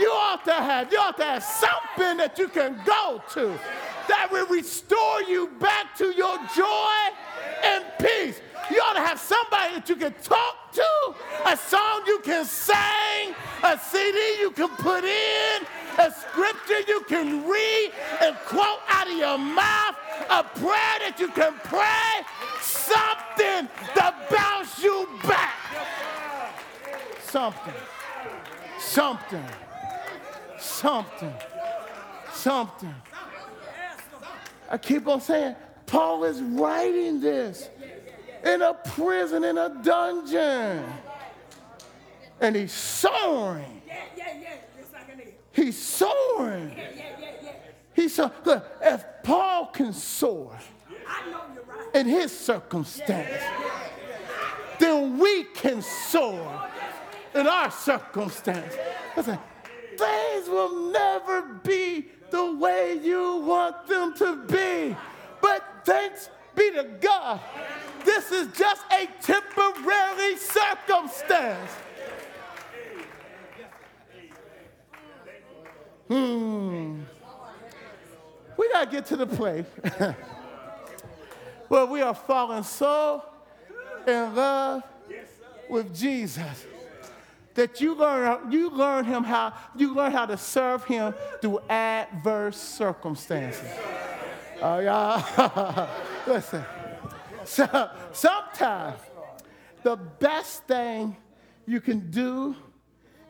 [0.00, 3.58] You ought to have, you ought to have something that you can go to
[4.08, 6.92] that will restore you back to your joy
[7.62, 8.40] and peace.
[8.70, 10.59] You ought to have somebody that you can talk
[11.50, 13.34] a song you can sing,
[13.64, 15.62] a CD you can put in,
[15.98, 17.90] a scripture you can read
[18.22, 19.96] and quote out of your mouth,
[20.30, 22.22] a prayer that you can pray,
[22.60, 25.56] something to bounce you back.
[27.24, 27.74] Something.
[28.78, 29.44] Something.
[30.56, 31.34] Something.
[32.32, 32.94] Something.
[34.70, 37.68] I keep on saying, Paul is writing this
[38.44, 40.84] in a prison, in a dungeon.
[42.40, 43.82] And he's soaring.
[45.52, 46.76] He's soaring.
[47.94, 50.56] He's so look, if Paul can soar
[51.94, 53.42] in his circumstance,
[54.78, 56.70] then we can soar
[57.34, 58.74] in our circumstance.
[59.16, 59.38] Listen,
[59.98, 64.96] things will never be the way you want them to be.
[65.42, 67.40] But thanks be to God
[68.04, 71.70] this is just a temporary circumstance.
[76.10, 77.02] Hmm.
[78.56, 79.64] We got to get to the place
[81.68, 83.22] where we are falling so
[84.08, 84.82] in love
[85.68, 86.66] with Jesus
[87.54, 92.56] that you learn, you learn him how you learn how to serve him through adverse
[92.56, 93.70] circumstances.
[94.60, 95.88] Oh, y'all,
[96.26, 96.64] listen.
[97.44, 98.98] So sometimes
[99.84, 101.16] the best thing
[101.66, 102.56] you can do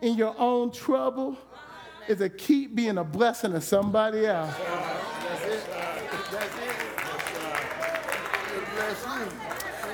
[0.00, 1.36] in your own trouble
[2.08, 4.54] is to keep being a blessing to somebody else.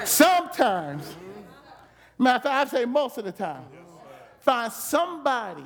[0.05, 1.17] Sometimes,
[2.19, 3.65] matter of fact, I say most of the time,
[4.41, 5.65] find somebody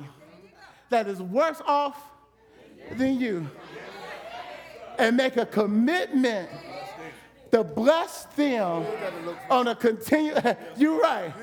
[0.89, 2.01] that is worse off
[2.97, 3.47] than you
[4.97, 6.49] and make a commitment
[7.51, 8.85] to bless them
[9.49, 10.33] on a continue.
[10.77, 11.33] You're right.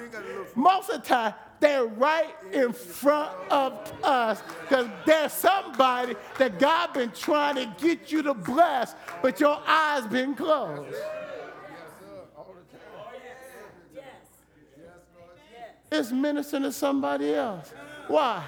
[0.55, 6.92] Most of the time, they're right in front of us because there's somebody that God
[6.92, 10.94] been trying to get you to bless, but your eyes been closed.
[13.94, 14.05] Yes.
[15.90, 17.73] It's ministering to somebody else.
[18.07, 18.44] Why?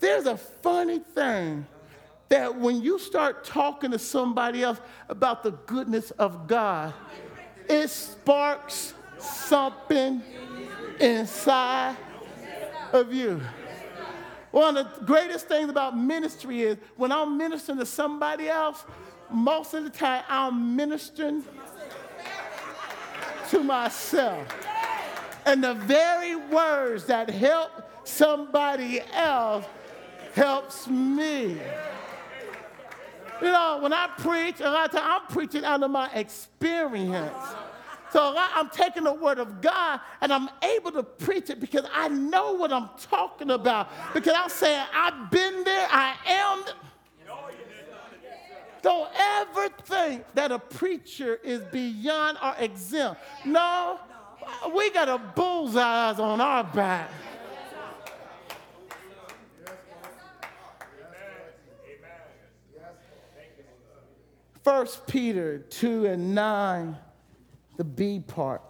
[0.00, 1.66] There's a funny thing
[2.28, 6.94] that when you start talking to somebody else about the goodness of God,
[7.68, 10.22] it sparks something
[11.02, 11.96] inside
[12.92, 13.40] of you.
[14.52, 18.84] One of the greatest things about ministry is when I'm ministering to somebody else,
[19.30, 21.42] most of the time I'm ministering
[23.50, 24.46] to myself.
[25.44, 27.70] And the very words that help
[28.04, 29.64] somebody else
[30.34, 31.58] helps me.
[33.40, 37.34] You know, when I preach, a lot of times I'm preaching out of my experience.
[38.12, 42.08] So I'm taking the word of God and I'm able to preach it because I
[42.08, 43.88] know what I'm talking about.
[44.12, 46.64] Because I'm saying, I've been there, I am.
[48.82, 53.22] Don't ever think that a preacher is beyond or exempt.
[53.46, 53.98] No,
[54.74, 57.08] we got a bullseye on our back.
[64.62, 66.96] First Peter 2 and 9,
[67.76, 68.62] the B part.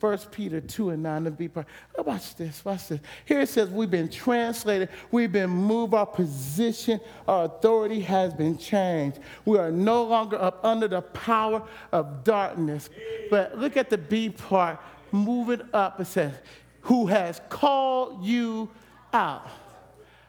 [0.00, 1.66] 1 Peter 2 and 9, the B part.
[1.96, 3.00] Oh, watch this, watch this.
[3.24, 8.56] Here it says, We've been translated, we've been moved, our position, our authority has been
[8.56, 9.18] changed.
[9.44, 12.90] We are no longer up under the power of darkness.
[13.28, 14.80] But look at the B part,
[15.10, 16.00] move it up.
[16.00, 16.34] It says,
[16.82, 18.70] Who has called you
[19.12, 19.48] out.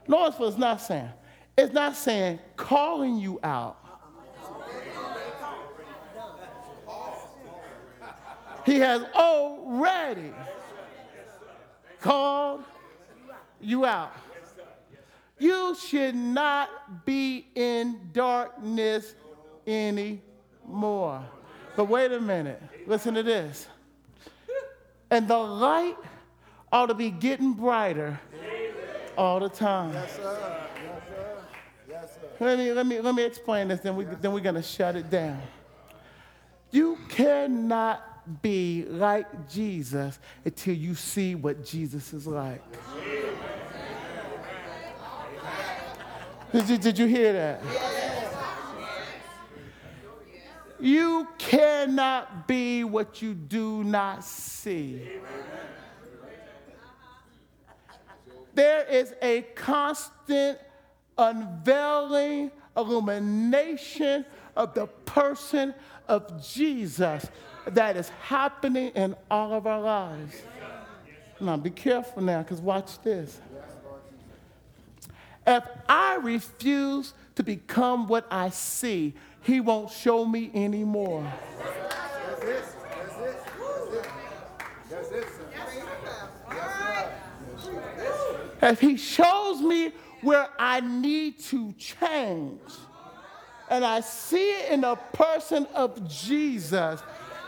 [0.08, 1.10] Notice what it's not saying.
[1.58, 3.79] It's not saying calling you out.
[8.70, 10.32] He has already
[12.02, 12.64] called
[13.60, 14.14] you out.
[15.40, 19.16] You should not be in darkness
[19.66, 21.26] anymore.
[21.76, 22.62] But wait a minute.
[22.86, 23.66] Listen to this.
[25.10, 25.98] And the light
[26.72, 28.20] ought to be getting brighter
[29.18, 29.94] all the time.
[29.94, 30.60] Yes, sir.
[30.84, 31.38] Yes, sir.
[31.90, 32.46] Yes, sir.
[32.46, 34.96] Let me, let me, let me explain this, then, we, then we're going to shut
[34.96, 35.42] it down.
[36.70, 38.09] You cannot
[38.42, 42.64] be like Jesus until you see what Jesus is like.
[46.52, 47.62] Did you, did you hear that?
[50.80, 55.02] You cannot be what you do not see.
[58.54, 60.58] There is a constant
[61.18, 64.26] unveiling, illumination
[64.56, 65.74] of the person
[66.08, 67.28] of Jesus
[67.68, 70.42] that is happening in all of our lives.
[71.40, 73.40] Now, be careful now, because watch this.
[75.48, 81.32] If I refuse to become what I see, he won't show me anymore.
[81.60, 82.64] That's it.
[82.90, 83.38] That's it.
[84.90, 85.26] That's it.
[88.62, 92.60] If he shows me where I need to change,
[93.70, 97.02] and I see it in the person of Jesus,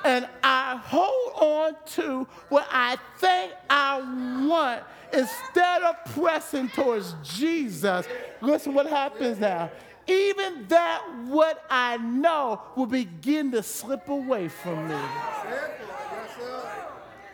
[0.03, 3.99] and I hold on to what I think I
[4.47, 4.83] want
[5.13, 8.07] instead of pressing towards Jesus,
[8.41, 9.69] listen what happens now.
[10.07, 14.93] Even that what I know will begin to slip away from me.
[14.93, 15.71] That's it.
[15.81, 16.63] Yes, sir.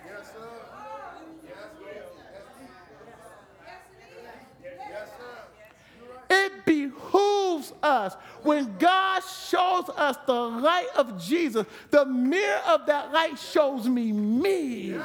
[0.05, 0.49] Yes, sir.
[4.89, 6.16] Yes, sir.
[6.29, 13.11] It behooves us when God shows us the light of Jesus, the mirror of that
[13.11, 14.99] light shows me me.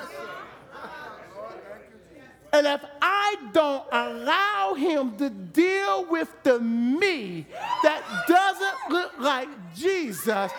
[2.54, 7.46] And if I don't allow him to deal with the me
[7.82, 10.50] that doesn't look like Jesus,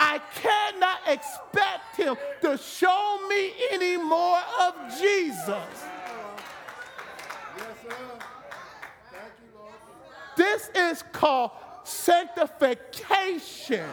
[0.00, 5.38] I cannot expect him to show me any more of Jesus.
[5.38, 5.66] Yes,
[7.82, 7.96] sir.
[9.10, 9.74] Thank you, Lord.
[10.36, 11.52] This is called
[11.84, 13.88] sanctification.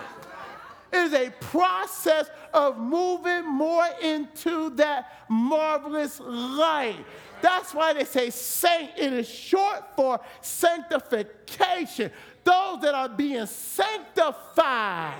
[0.91, 7.05] It is a process of moving more into that marvelous light.
[7.41, 8.91] That's why they say saint.
[8.97, 12.11] It is short for sanctification.
[12.43, 15.13] Those that are being sanctified.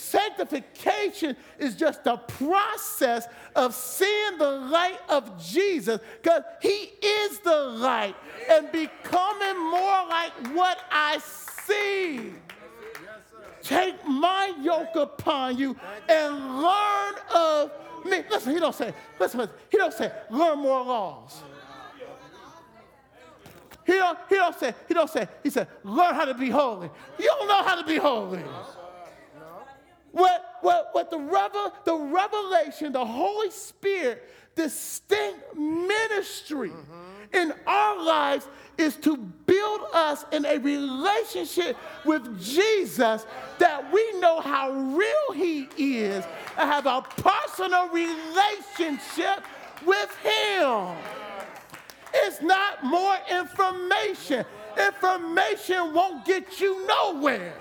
[0.00, 7.64] Sanctification is just a process of seeing the light of Jesus because he is the
[7.64, 8.16] light
[8.50, 11.18] and becoming more like what I
[11.66, 12.32] see.
[13.62, 15.76] Take my yoke upon you
[16.08, 17.70] and learn of
[18.06, 18.22] me.
[18.30, 21.42] Listen, he don't say, listen, listen, he don't say, learn more laws.
[23.86, 26.88] He don't, he don't say, he don't say, he said, learn how to be holy.
[27.18, 28.42] You don't know how to be holy.
[30.12, 37.36] What, what, what the, revel, the revelation, the Holy Spirit, distinct ministry mm-hmm.
[37.36, 43.26] in our lives is to build us in a relationship with Jesus
[43.58, 46.24] that we know how real He is
[46.58, 49.44] and have a personal relationship
[49.86, 50.96] with Him.
[52.12, 54.44] It's not more information.
[54.78, 57.54] Information won't get you nowhere.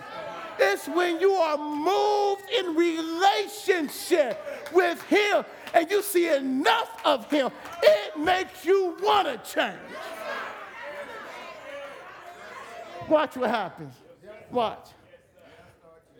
[0.59, 4.39] It's when you are moved in relationship
[4.73, 7.49] with Him and you see enough of Him,
[7.81, 9.77] it makes you want to change.
[13.07, 13.93] Watch what happens.
[14.51, 14.89] Watch.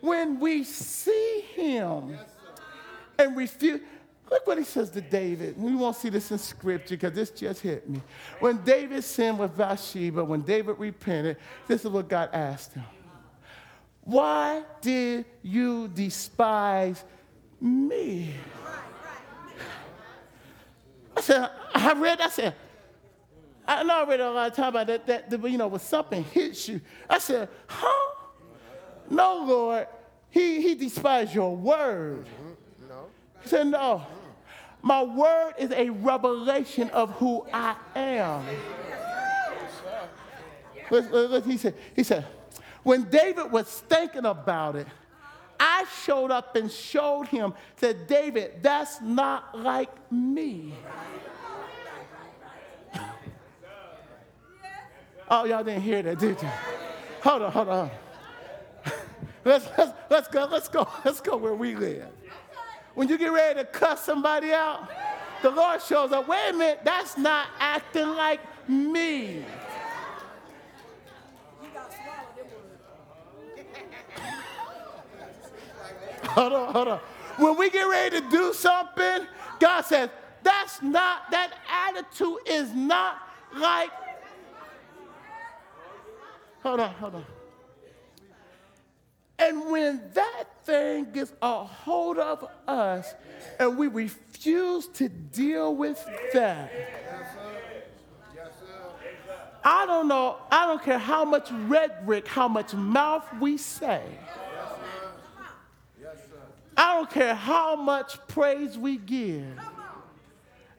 [0.00, 2.16] When we see Him
[3.18, 3.80] and refuse,
[4.30, 5.60] look what He says to David.
[5.60, 8.00] We won't see this in scripture because this just hit me.
[8.38, 11.36] When David sinned with Bathsheba, when David repented,
[11.68, 12.84] this is what God asked him.
[14.02, 17.04] Why did you despise
[17.60, 18.34] me?
[21.16, 22.54] I said, I read, I said,
[23.66, 25.80] I know I read a lot of time about that, that, that, you know, when
[25.80, 26.80] something hits you.
[27.08, 28.10] I said, huh?
[29.10, 29.86] No, Lord.
[30.30, 32.26] He, he despised your word.
[32.88, 33.06] No.
[33.42, 34.06] He said, No.
[34.82, 38.44] My word is a revelation of who I am.
[41.44, 42.24] He said, he said,
[42.82, 44.86] when David was thinking about it,
[45.58, 50.72] I showed up and showed him, said, David, that's not like me.
[55.30, 56.48] Oh, y'all didn't hear that, did you?
[57.22, 57.90] Hold on, hold on.
[59.44, 62.08] Let's, let's, let's go, let's go, let's go where we live.
[62.94, 64.86] When you get ready to cuss somebody out,
[65.40, 66.28] the Lord shows up.
[66.28, 69.42] Wait a minute, that's not acting like me.
[76.34, 77.00] Hold on, hold on.
[77.36, 79.26] When we get ready to do something,
[79.58, 80.10] God says,
[80.42, 81.52] that's not, that
[81.88, 83.18] attitude is not
[83.56, 83.90] like.
[86.62, 87.24] Hold on, hold on.
[89.38, 93.14] And when that thing gets a hold of us
[93.58, 96.04] and we refuse to deal with
[96.34, 96.70] that,
[99.64, 104.02] I don't know, I don't care how much rhetoric, how much mouth we say.
[106.80, 109.44] I don't care how much praise we give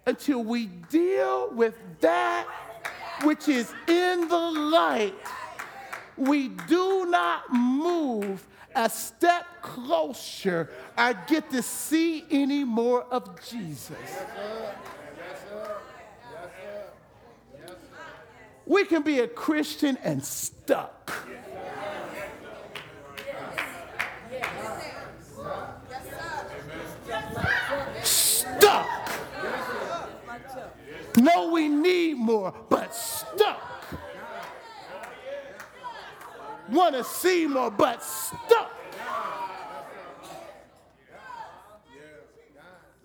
[0.07, 2.47] until we deal with that
[3.21, 5.13] which is in the light.
[6.17, 13.95] We do not move a step closer or get to see any more of Jesus.
[18.65, 20.25] We can be a Christian and.
[20.25, 21.01] Stuck.
[31.17, 33.59] No, we need more, but stuck.
[36.91, 38.69] To see more, but stuck.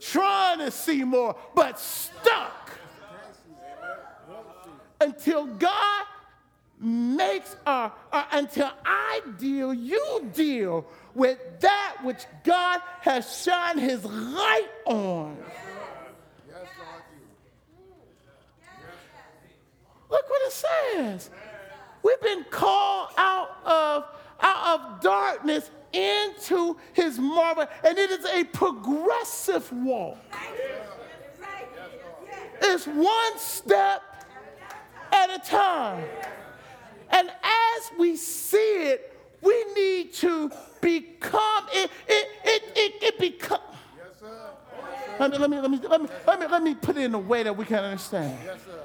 [0.01, 2.71] Trying to see more, but stuck.
[5.01, 6.05] Until God
[6.81, 7.93] makes our,
[8.33, 10.85] until I deal, you deal
[11.15, 15.37] with that which God has shined his light on.
[20.11, 21.31] Look what it says.
[22.07, 24.05] We've been called out of,
[24.41, 30.17] out of darkness into his marvel, and it is a progressive walk.
[32.63, 34.03] It's one step
[35.11, 36.05] at a time.
[37.11, 41.91] And as we see it, we need to become it.
[42.07, 43.59] It it it, it become.
[43.97, 44.51] Yes, sir.
[45.19, 47.15] Let me, let, me, let, me, let, me, let, me, let me put it in
[47.15, 48.39] a way that we can understand.
[48.45, 48.85] Yes, sir.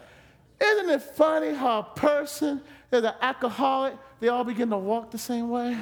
[0.62, 2.62] Isn't it funny how a person
[2.92, 5.78] is an alcoholic, they all begin to walk the same way?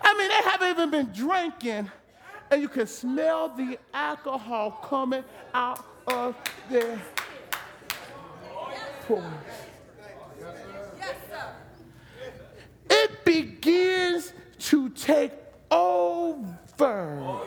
[0.00, 1.90] I mean, they haven't even been drinking,
[2.50, 6.34] and you can smell the alcohol coming out of
[6.70, 7.00] their
[9.06, 9.24] pores.
[12.88, 15.32] It begins to take
[15.70, 17.40] over.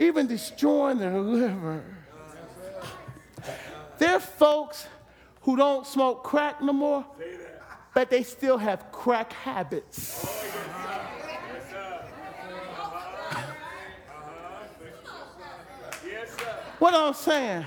[0.00, 1.84] Even destroying their liver.
[3.98, 4.86] There are folks
[5.42, 7.04] who don't smoke crack no more,
[7.94, 10.26] but they still have crack habits.
[16.78, 17.66] What I'm saying,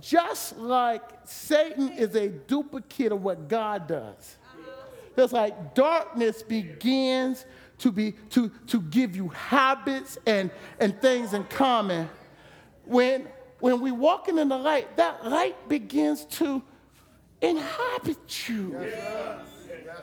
[0.00, 4.36] just like Satan is a duplicate of what God does.
[5.18, 7.44] It's like darkness begins
[7.78, 10.50] to be to, to give you habits and,
[10.80, 12.08] and things in common.
[12.84, 13.28] When
[13.60, 16.62] when we walking in the light, that light begins to
[17.40, 18.78] inhabit you.
[18.80, 20.02] Yes, Yes,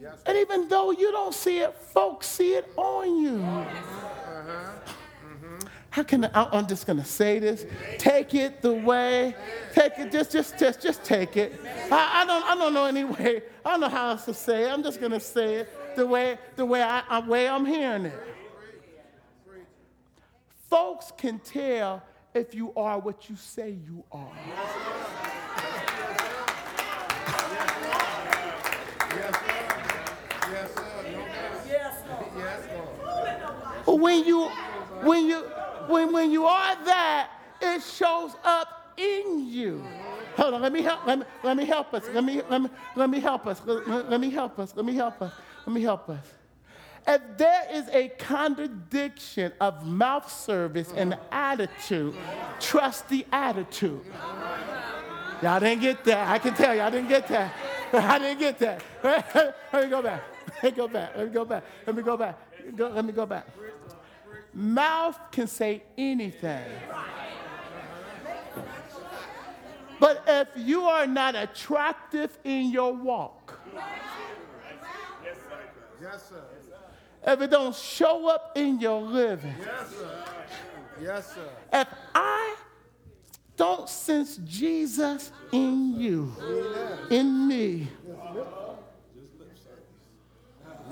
[0.00, 3.66] Yes, And even though you don't see it, folks see it on you.
[5.96, 7.64] How can I, I'm just gonna say this?
[7.96, 9.34] Take it the way,
[9.72, 11.58] take it, just, just, just, just take it.
[11.90, 13.40] I, I don't, I don't know any way.
[13.64, 14.68] I don't know how else to say it.
[14.70, 18.22] I'm just gonna say it the way, the way I, I way I'm hearing it.
[20.68, 22.02] Folks can tell
[22.34, 24.28] if you are what you say you are.
[33.86, 34.50] When you
[35.02, 35.46] when you
[35.88, 37.30] when when you are that,
[37.60, 39.84] it shows up in you.
[40.36, 42.04] Hold on, let me help let me, let me help us.
[42.12, 43.60] Let me let me let me help us.
[43.64, 44.74] Let, let- me help us.
[44.76, 45.32] Let me help us.
[45.66, 46.24] Let me help us.
[47.06, 52.14] if there is a contradiction of mouth service and attitude,
[52.60, 54.00] trust the attitude.
[55.42, 56.28] Y'all didn't get that.
[56.28, 57.52] I can tell y'all didn't get that.
[57.92, 58.82] I didn't get that.
[59.72, 60.22] Let me go back.
[60.62, 61.12] Let me go back.
[61.16, 61.64] Let me go back.
[61.86, 62.38] Let me go back.
[62.76, 63.46] Go, let me go back.
[64.54, 66.64] Mouth can say anything.
[69.98, 73.58] But if you are not attractive in your walk,
[76.00, 76.42] Yes, sir.
[77.26, 80.24] if it don't show up in your living, Yes, sir.
[81.00, 81.48] Yes, sir.
[81.72, 82.56] if I
[83.56, 86.32] don't sense Jesus in you,
[87.10, 87.88] in me,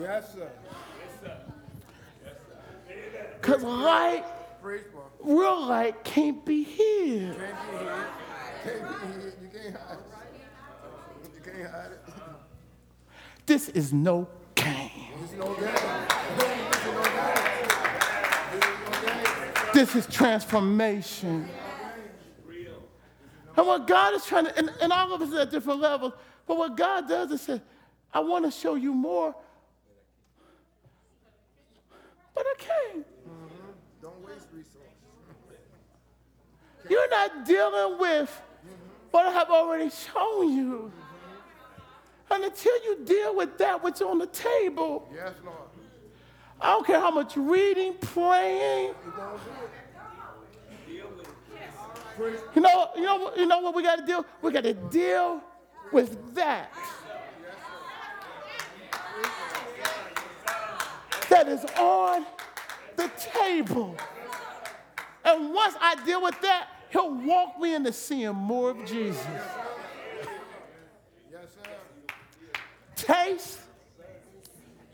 [0.01, 0.51] Yes, sir.
[3.45, 4.24] Because light,
[5.20, 7.36] real light can't be hid.
[7.36, 8.07] Can't be here.
[8.64, 9.34] Can't be here.
[9.42, 11.30] You can't hide it.
[11.34, 12.01] You can't hide it.
[13.45, 14.64] This is no game.
[14.64, 14.90] Game.
[15.22, 15.68] It's no game.
[15.68, 17.03] It's no
[19.03, 19.72] game.
[19.74, 21.47] This is transformation.
[23.57, 26.14] And what God is trying to, and, and all of us at different levels,
[26.47, 27.61] but what God does is say,
[28.12, 29.34] I want to show you more,
[32.34, 33.07] but I can't.
[36.89, 38.43] You're not dealing with
[39.11, 40.93] what I have already shown you.
[42.30, 45.59] And until you deal with that which on the table, Yes, Lord.
[46.61, 48.95] I don't care how much reading, praying.
[49.05, 49.51] You gonna do
[52.24, 52.41] it.
[52.55, 54.24] You know, you know, what- you know what we got to deal?
[54.41, 55.43] We got to deal
[55.93, 56.72] with that.
[61.28, 62.24] That is on
[62.97, 63.97] the table.
[65.24, 69.26] And once I deal with that, he'll walk me into seeing more of Jesus.
[72.95, 73.59] Taste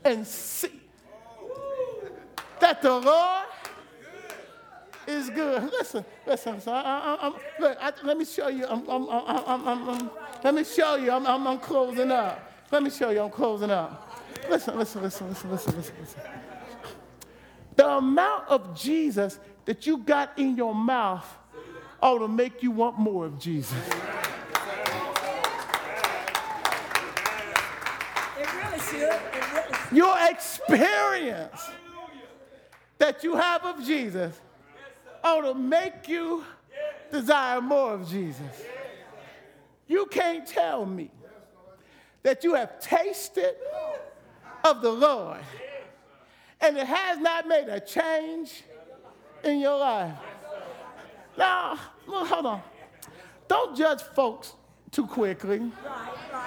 [0.03, 0.81] and see
[2.59, 3.45] that the Lord
[5.07, 5.71] is good.
[5.71, 6.59] Listen, listen.
[6.59, 8.65] So I, I, I'm, look, I, let me show you.
[8.65, 10.11] I'm, I'm, I'm,
[10.43, 11.11] let me show you.
[11.11, 12.51] I'm closing up.
[12.71, 13.21] Let me show you.
[13.21, 14.19] I'm closing up.
[14.49, 16.21] Listen, listen, listen, listen, listen, listen, listen.
[17.75, 21.25] The amount of Jesus that you got in your mouth
[22.01, 23.77] ought to make you want more of Jesus.
[28.39, 29.01] It really should.
[29.01, 29.97] It really should.
[29.97, 31.61] Your experience
[32.97, 34.39] that you have of Jesus
[35.23, 36.43] ought to make you
[37.11, 38.63] desire more of Jesus.
[39.87, 41.11] You can't tell me
[42.23, 43.55] that you have tasted
[44.63, 45.39] of the Lord
[46.61, 48.63] and it has not made a change
[49.43, 50.15] in your life.
[51.39, 52.61] Ah, now, well, hold on.
[53.47, 54.53] Don't judge folks
[54.91, 55.71] too quickly.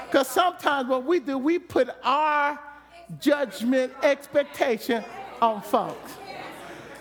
[0.06, 2.58] Because sometimes what we do, we put our
[3.20, 5.04] judgment expectation
[5.40, 6.12] on folks.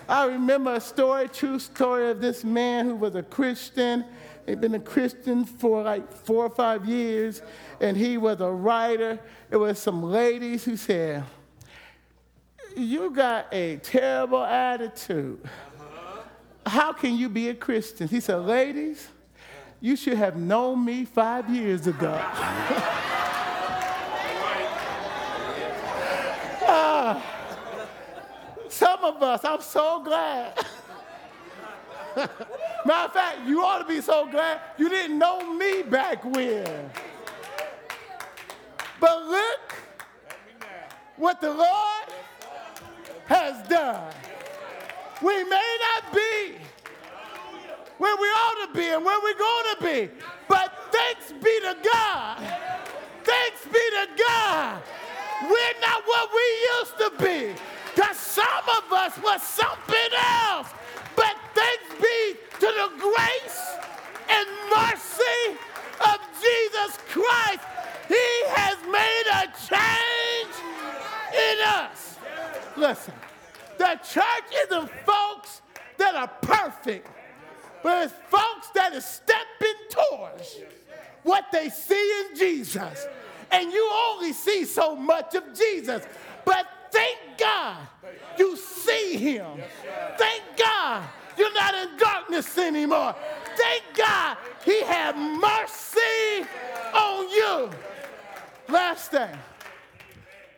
[0.08, 4.04] I remember a story, true story of this man who was a Christian.
[4.46, 7.40] He'd been a Christian for like four or five years,
[7.80, 9.18] and he was a writer.
[9.50, 11.24] It was some ladies who said,
[12.76, 15.40] You got a terrible attitude.
[16.66, 18.08] How can you be a Christian?
[18.08, 19.08] He said, Ladies,
[19.80, 22.20] you should have known me five years ago.
[26.66, 27.22] Ah,
[28.70, 30.56] some of us, I'm so glad.
[32.16, 36.90] Matter of fact, you ought to be so glad you didn't know me back when.
[38.98, 39.74] But look
[41.16, 42.08] what the Lord
[43.26, 44.12] has done.
[45.22, 46.23] We may not be
[47.98, 50.14] where we ought to be and where we're going to be.
[50.48, 52.38] But thanks be to God.
[53.24, 54.82] Thanks be to God.
[55.42, 56.46] We're not what we
[56.78, 57.60] used to be.
[57.94, 60.68] Because some of us were something else.
[61.16, 63.76] But thanks be to the grace
[64.28, 65.58] and mercy
[66.00, 67.60] of Jesus Christ.
[68.08, 70.54] He has made a change
[71.32, 72.18] in us.
[72.76, 73.14] Listen,
[73.78, 75.62] the church isn't folks
[75.98, 77.08] that are perfect,
[77.84, 80.56] but it's folks that are stepping towards
[81.22, 83.06] what they see in Jesus.
[83.50, 86.02] And you only see so much of Jesus.
[86.46, 87.76] But thank God
[88.38, 89.60] you see him.
[90.16, 91.04] Thank God
[91.36, 93.14] you're not in darkness anymore.
[93.54, 96.48] Thank God he had mercy
[96.94, 97.70] on you.
[98.70, 99.36] Last thing,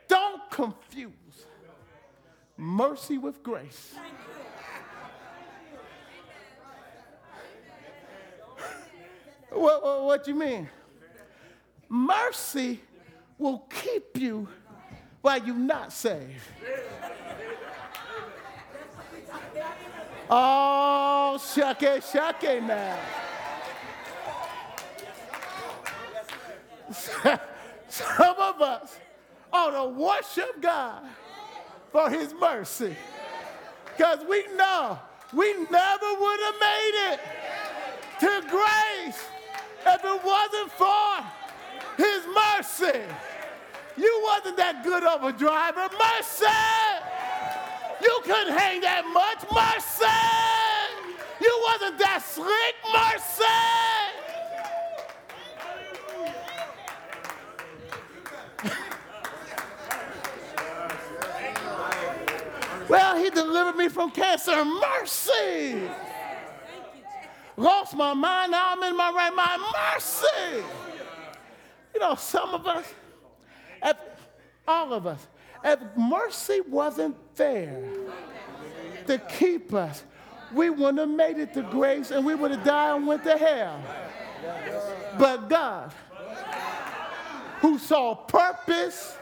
[0.06, 1.12] don't confuse
[2.56, 3.96] mercy with grace.
[9.50, 10.68] What, what, what you mean?
[11.88, 12.80] Mercy
[13.38, 14.48] will keep you
[15.22, 16.40] while you're not saved.
[20.28, 22.98] Oh, shake, shake now.
[27.88, 28.98] Some of us
[29.52, 31.02] ought to worship God
[31.92, 32.96] for his mercy.
[33.96, 34.98] Because we know
[35.32, 37.20] we never would have made it
[38.20, 39.24] to grace
[39.86, 41.24] if it wasn't for
[41.96, 43.00] his mercy.
[43.96, 45.88] You wasn't that good of a driver.
[45.96, 46.46] Mercy!
[48.02, 49.44] You couldn't hang that much.
[49.50, 50.04] Mercy!
[51.40, 52.74] You wasn't that slick.
[52.92, 53.44] Mercy!
[62.88, 64.64] Well, he delivered me from cancer.
[64.64, 65.88] Mercy.
[67.56, 69.62] Lost my mind, now I'm in my right mind.
[69.94, 70.64] Mercy.
[71.94, 72.92] You know, some of us,
[73.82, 73.96] if,
[74.68, 75.26] all of us,
[75.64, 77.82] if mercy wasn't there
[79.06, 80.04] to keep us,
[80.52, 83.36] we wouldn't have made it to grace and we would have died and went to
[83.36, 83.82] hell.
[85.18, 85.92] But God,
[87.60, 89.16] who saw purpose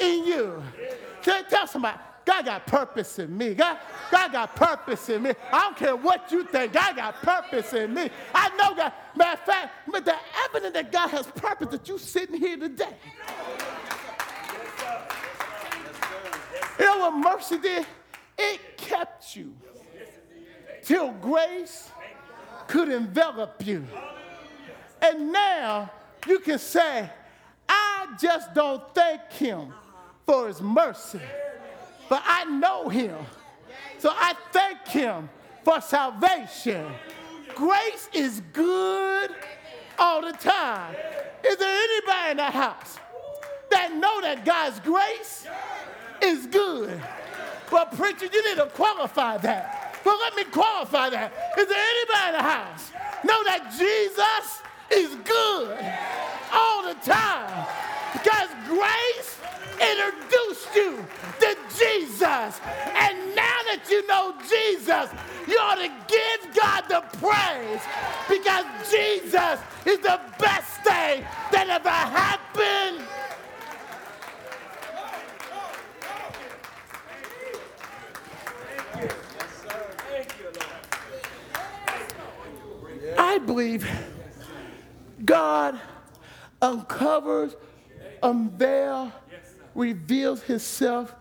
[0.00, 0.62] in you,
[1.22, 3.54] tell, tell somebody, God got purpose in me.
[3.54, 3.78] God,
[4.10, 5.32] God got purpose in me.
[5.52, 6.72] I don't care what you think.
[6.72, 8.10] God got purpose in me.
[8.34, 8.92] I know God.
[9.16, 10.14] Matter of fact, but the
[10.44, 12.96] evidence that God has purpose that you sitting here today.
[16.78, 17.86] You know what mercy did?
[18.38, 19.54] It kept you
[20.82, 21.90] till grace
[22.68, 23.86] could envelop you.
[25.00, 25.90] And now
[26.26, 27.10] you can say,
[27.68, 29.72] I just don't thank him
[30.24, 31.20] for his mercy
[32.12, 33.16] but I know him.
[33.96, 35.30] So I thank him
[35.64, 36.84] for salvation.
[37.54, 39.30] Grace is good
[39.98, 40.94] all the time.
[41.42, 42.98] Is there anybody in the house
[43.70, 45.46] that know that God's grace
[46.20, 47.00] is good?
[47.70, 49.98] But preacher, you need to qualify that.
[50.04, 51.32] But let me qualify that.
[51.58, 52.90] Is there anybody in the house
[53.24, 54.60] know that Jesus
[54.90, 55.78] is good
[56.52, 57.91] all the time?
[58.12, 59.38] Because grace
[59.80, 61.04] introduced you
[61.40, 62.60] to Jesus.
[62.94, 65.10] And now that you know Jesus,
[65.48, 67.82] you ought to give God the praise
[68.28, 73.08] because Jesus is the best thing that ever happened.
[83.18, 83.88] I believe
[85.24, 85.80] God
[86.60, 87.56] uncovers,
[88.22, 89.12] Um, unveils,
[89.74, 91.14] reveals himself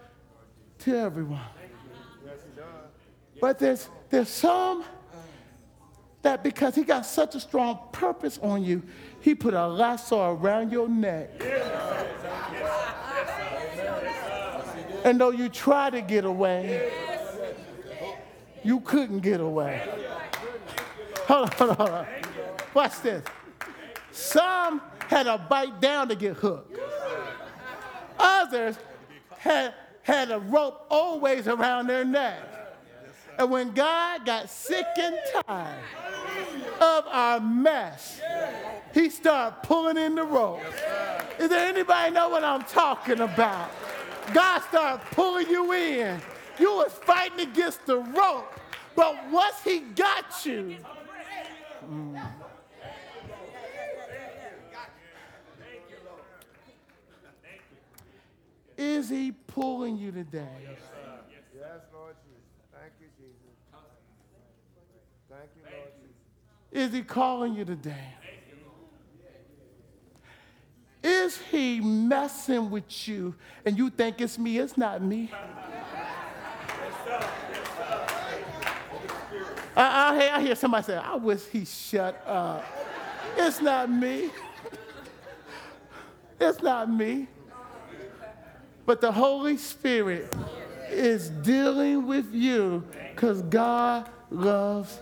[0.79, 1.41] to everyone.
[3.39, 4.83] But there's, there's some
[6.21, 8.83] that because he got such a strong purpose on you,
[9.21, 11.29] he put a lasso around your neck.
[15.03, 16.91] And though you tried to get away,
[18.63, 19.81] you couldn't get away.
[21.27, 22.05] Hold on, hold on, hold on.
[22.75, 23.23] Watch this.
[24.11, 24.81] Some
[25.11, 26.79] had to bite down to get hooked.
[28.17, 28.77] Others
[29.37, 32.39] had, had a rope always around their neck.
[33.37, 35.83] And when God got sick and tired
[36.79, 38.21] of our mess,
[38.93, 40.61] he started pulling in the rope.
[41.37, 43.69] Is there anybody know what I'm talking about?
[44.33, 46.21] God started pulling you in.
[46.57, 48.59] You was fighting against the rope,
[48.95, 50.77] but once he got you,
[51.89, 52.21] mm,
[58.81, 60.47] Is he pulling you today?
[60.63, 60.79] Yes,
[61.93, 62.41] Lord Jesus.
[62.73, 63.53] Thank you, Jesus.
[65.29, 66.89] Thank you, Lord Jesus.
[66.89, 68.15] Is he calling you today?
[71.03, 74.57] Is he messing with you and you think it's me?
[74.57, 75.31] It's not me.
[79.77, 82.65] I, I hear somebody say, I wish he shut up.
[83.37, 84.31] It's not me.
[86.39, 87.27] It's not me.
[88.91, 90.35] But the Holy Spirit
[90.89, 92.83] is dealing with you
[93.15, 94.99] because God loves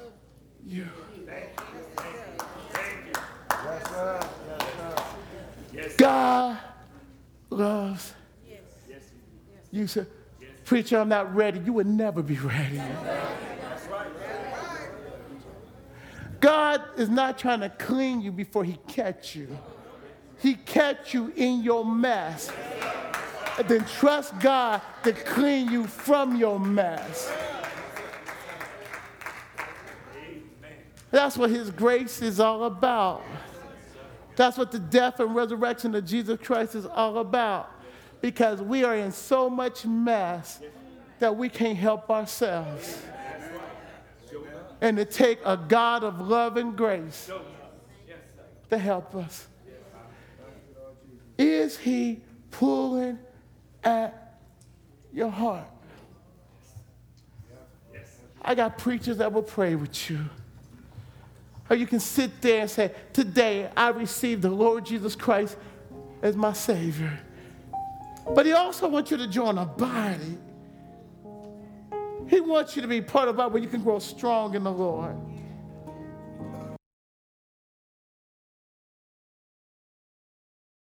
[0.64, 0.88] you.
[5.98, 6.60] God
[7.50, 8.14] loves
[9.72, 9.88] you.
[9.88, 10.06] Say,
[10.66, 11.60] Preacher, I'm not ready.
[11.60, 12.80] You would never be ready.
[16.40, 19.48] God is not trying to clean you before he catch you.
[20.44, 22.52] He catch you in your mess
[23.68, 27.32] then trust God to clean you from your mess.
[31.12, 33.24] That's what His grace is all about.
[34.36, 37.70] That's what the death and resurrection of Jesus Christ is all about.
[38.22, 40.62] Because we are in so much mess
[41.20, 43.02] that we can't help ourselves.
[44.82, 47.30] and to take a God of love and grace
[48.70, 49.48] to help us.
[51.38, 52.22] Is he
[52.52, 53.20] pulling
[53.84, 54.38] at
[55.14, 55.68] your heart?
[58.42, 60.20] I got preachers that will pray with you.
[61.70, 65.58] Or you can sit there and say, Today I received the Lord Jesus Christ
[66.22, 67.20] as my Savior.
[68.34, 70.38] But He also wants you to join a body.
[72.28, 74.64] He wants you to be part of a body where you can grow strong in
[74.64, 75.16] the Lord.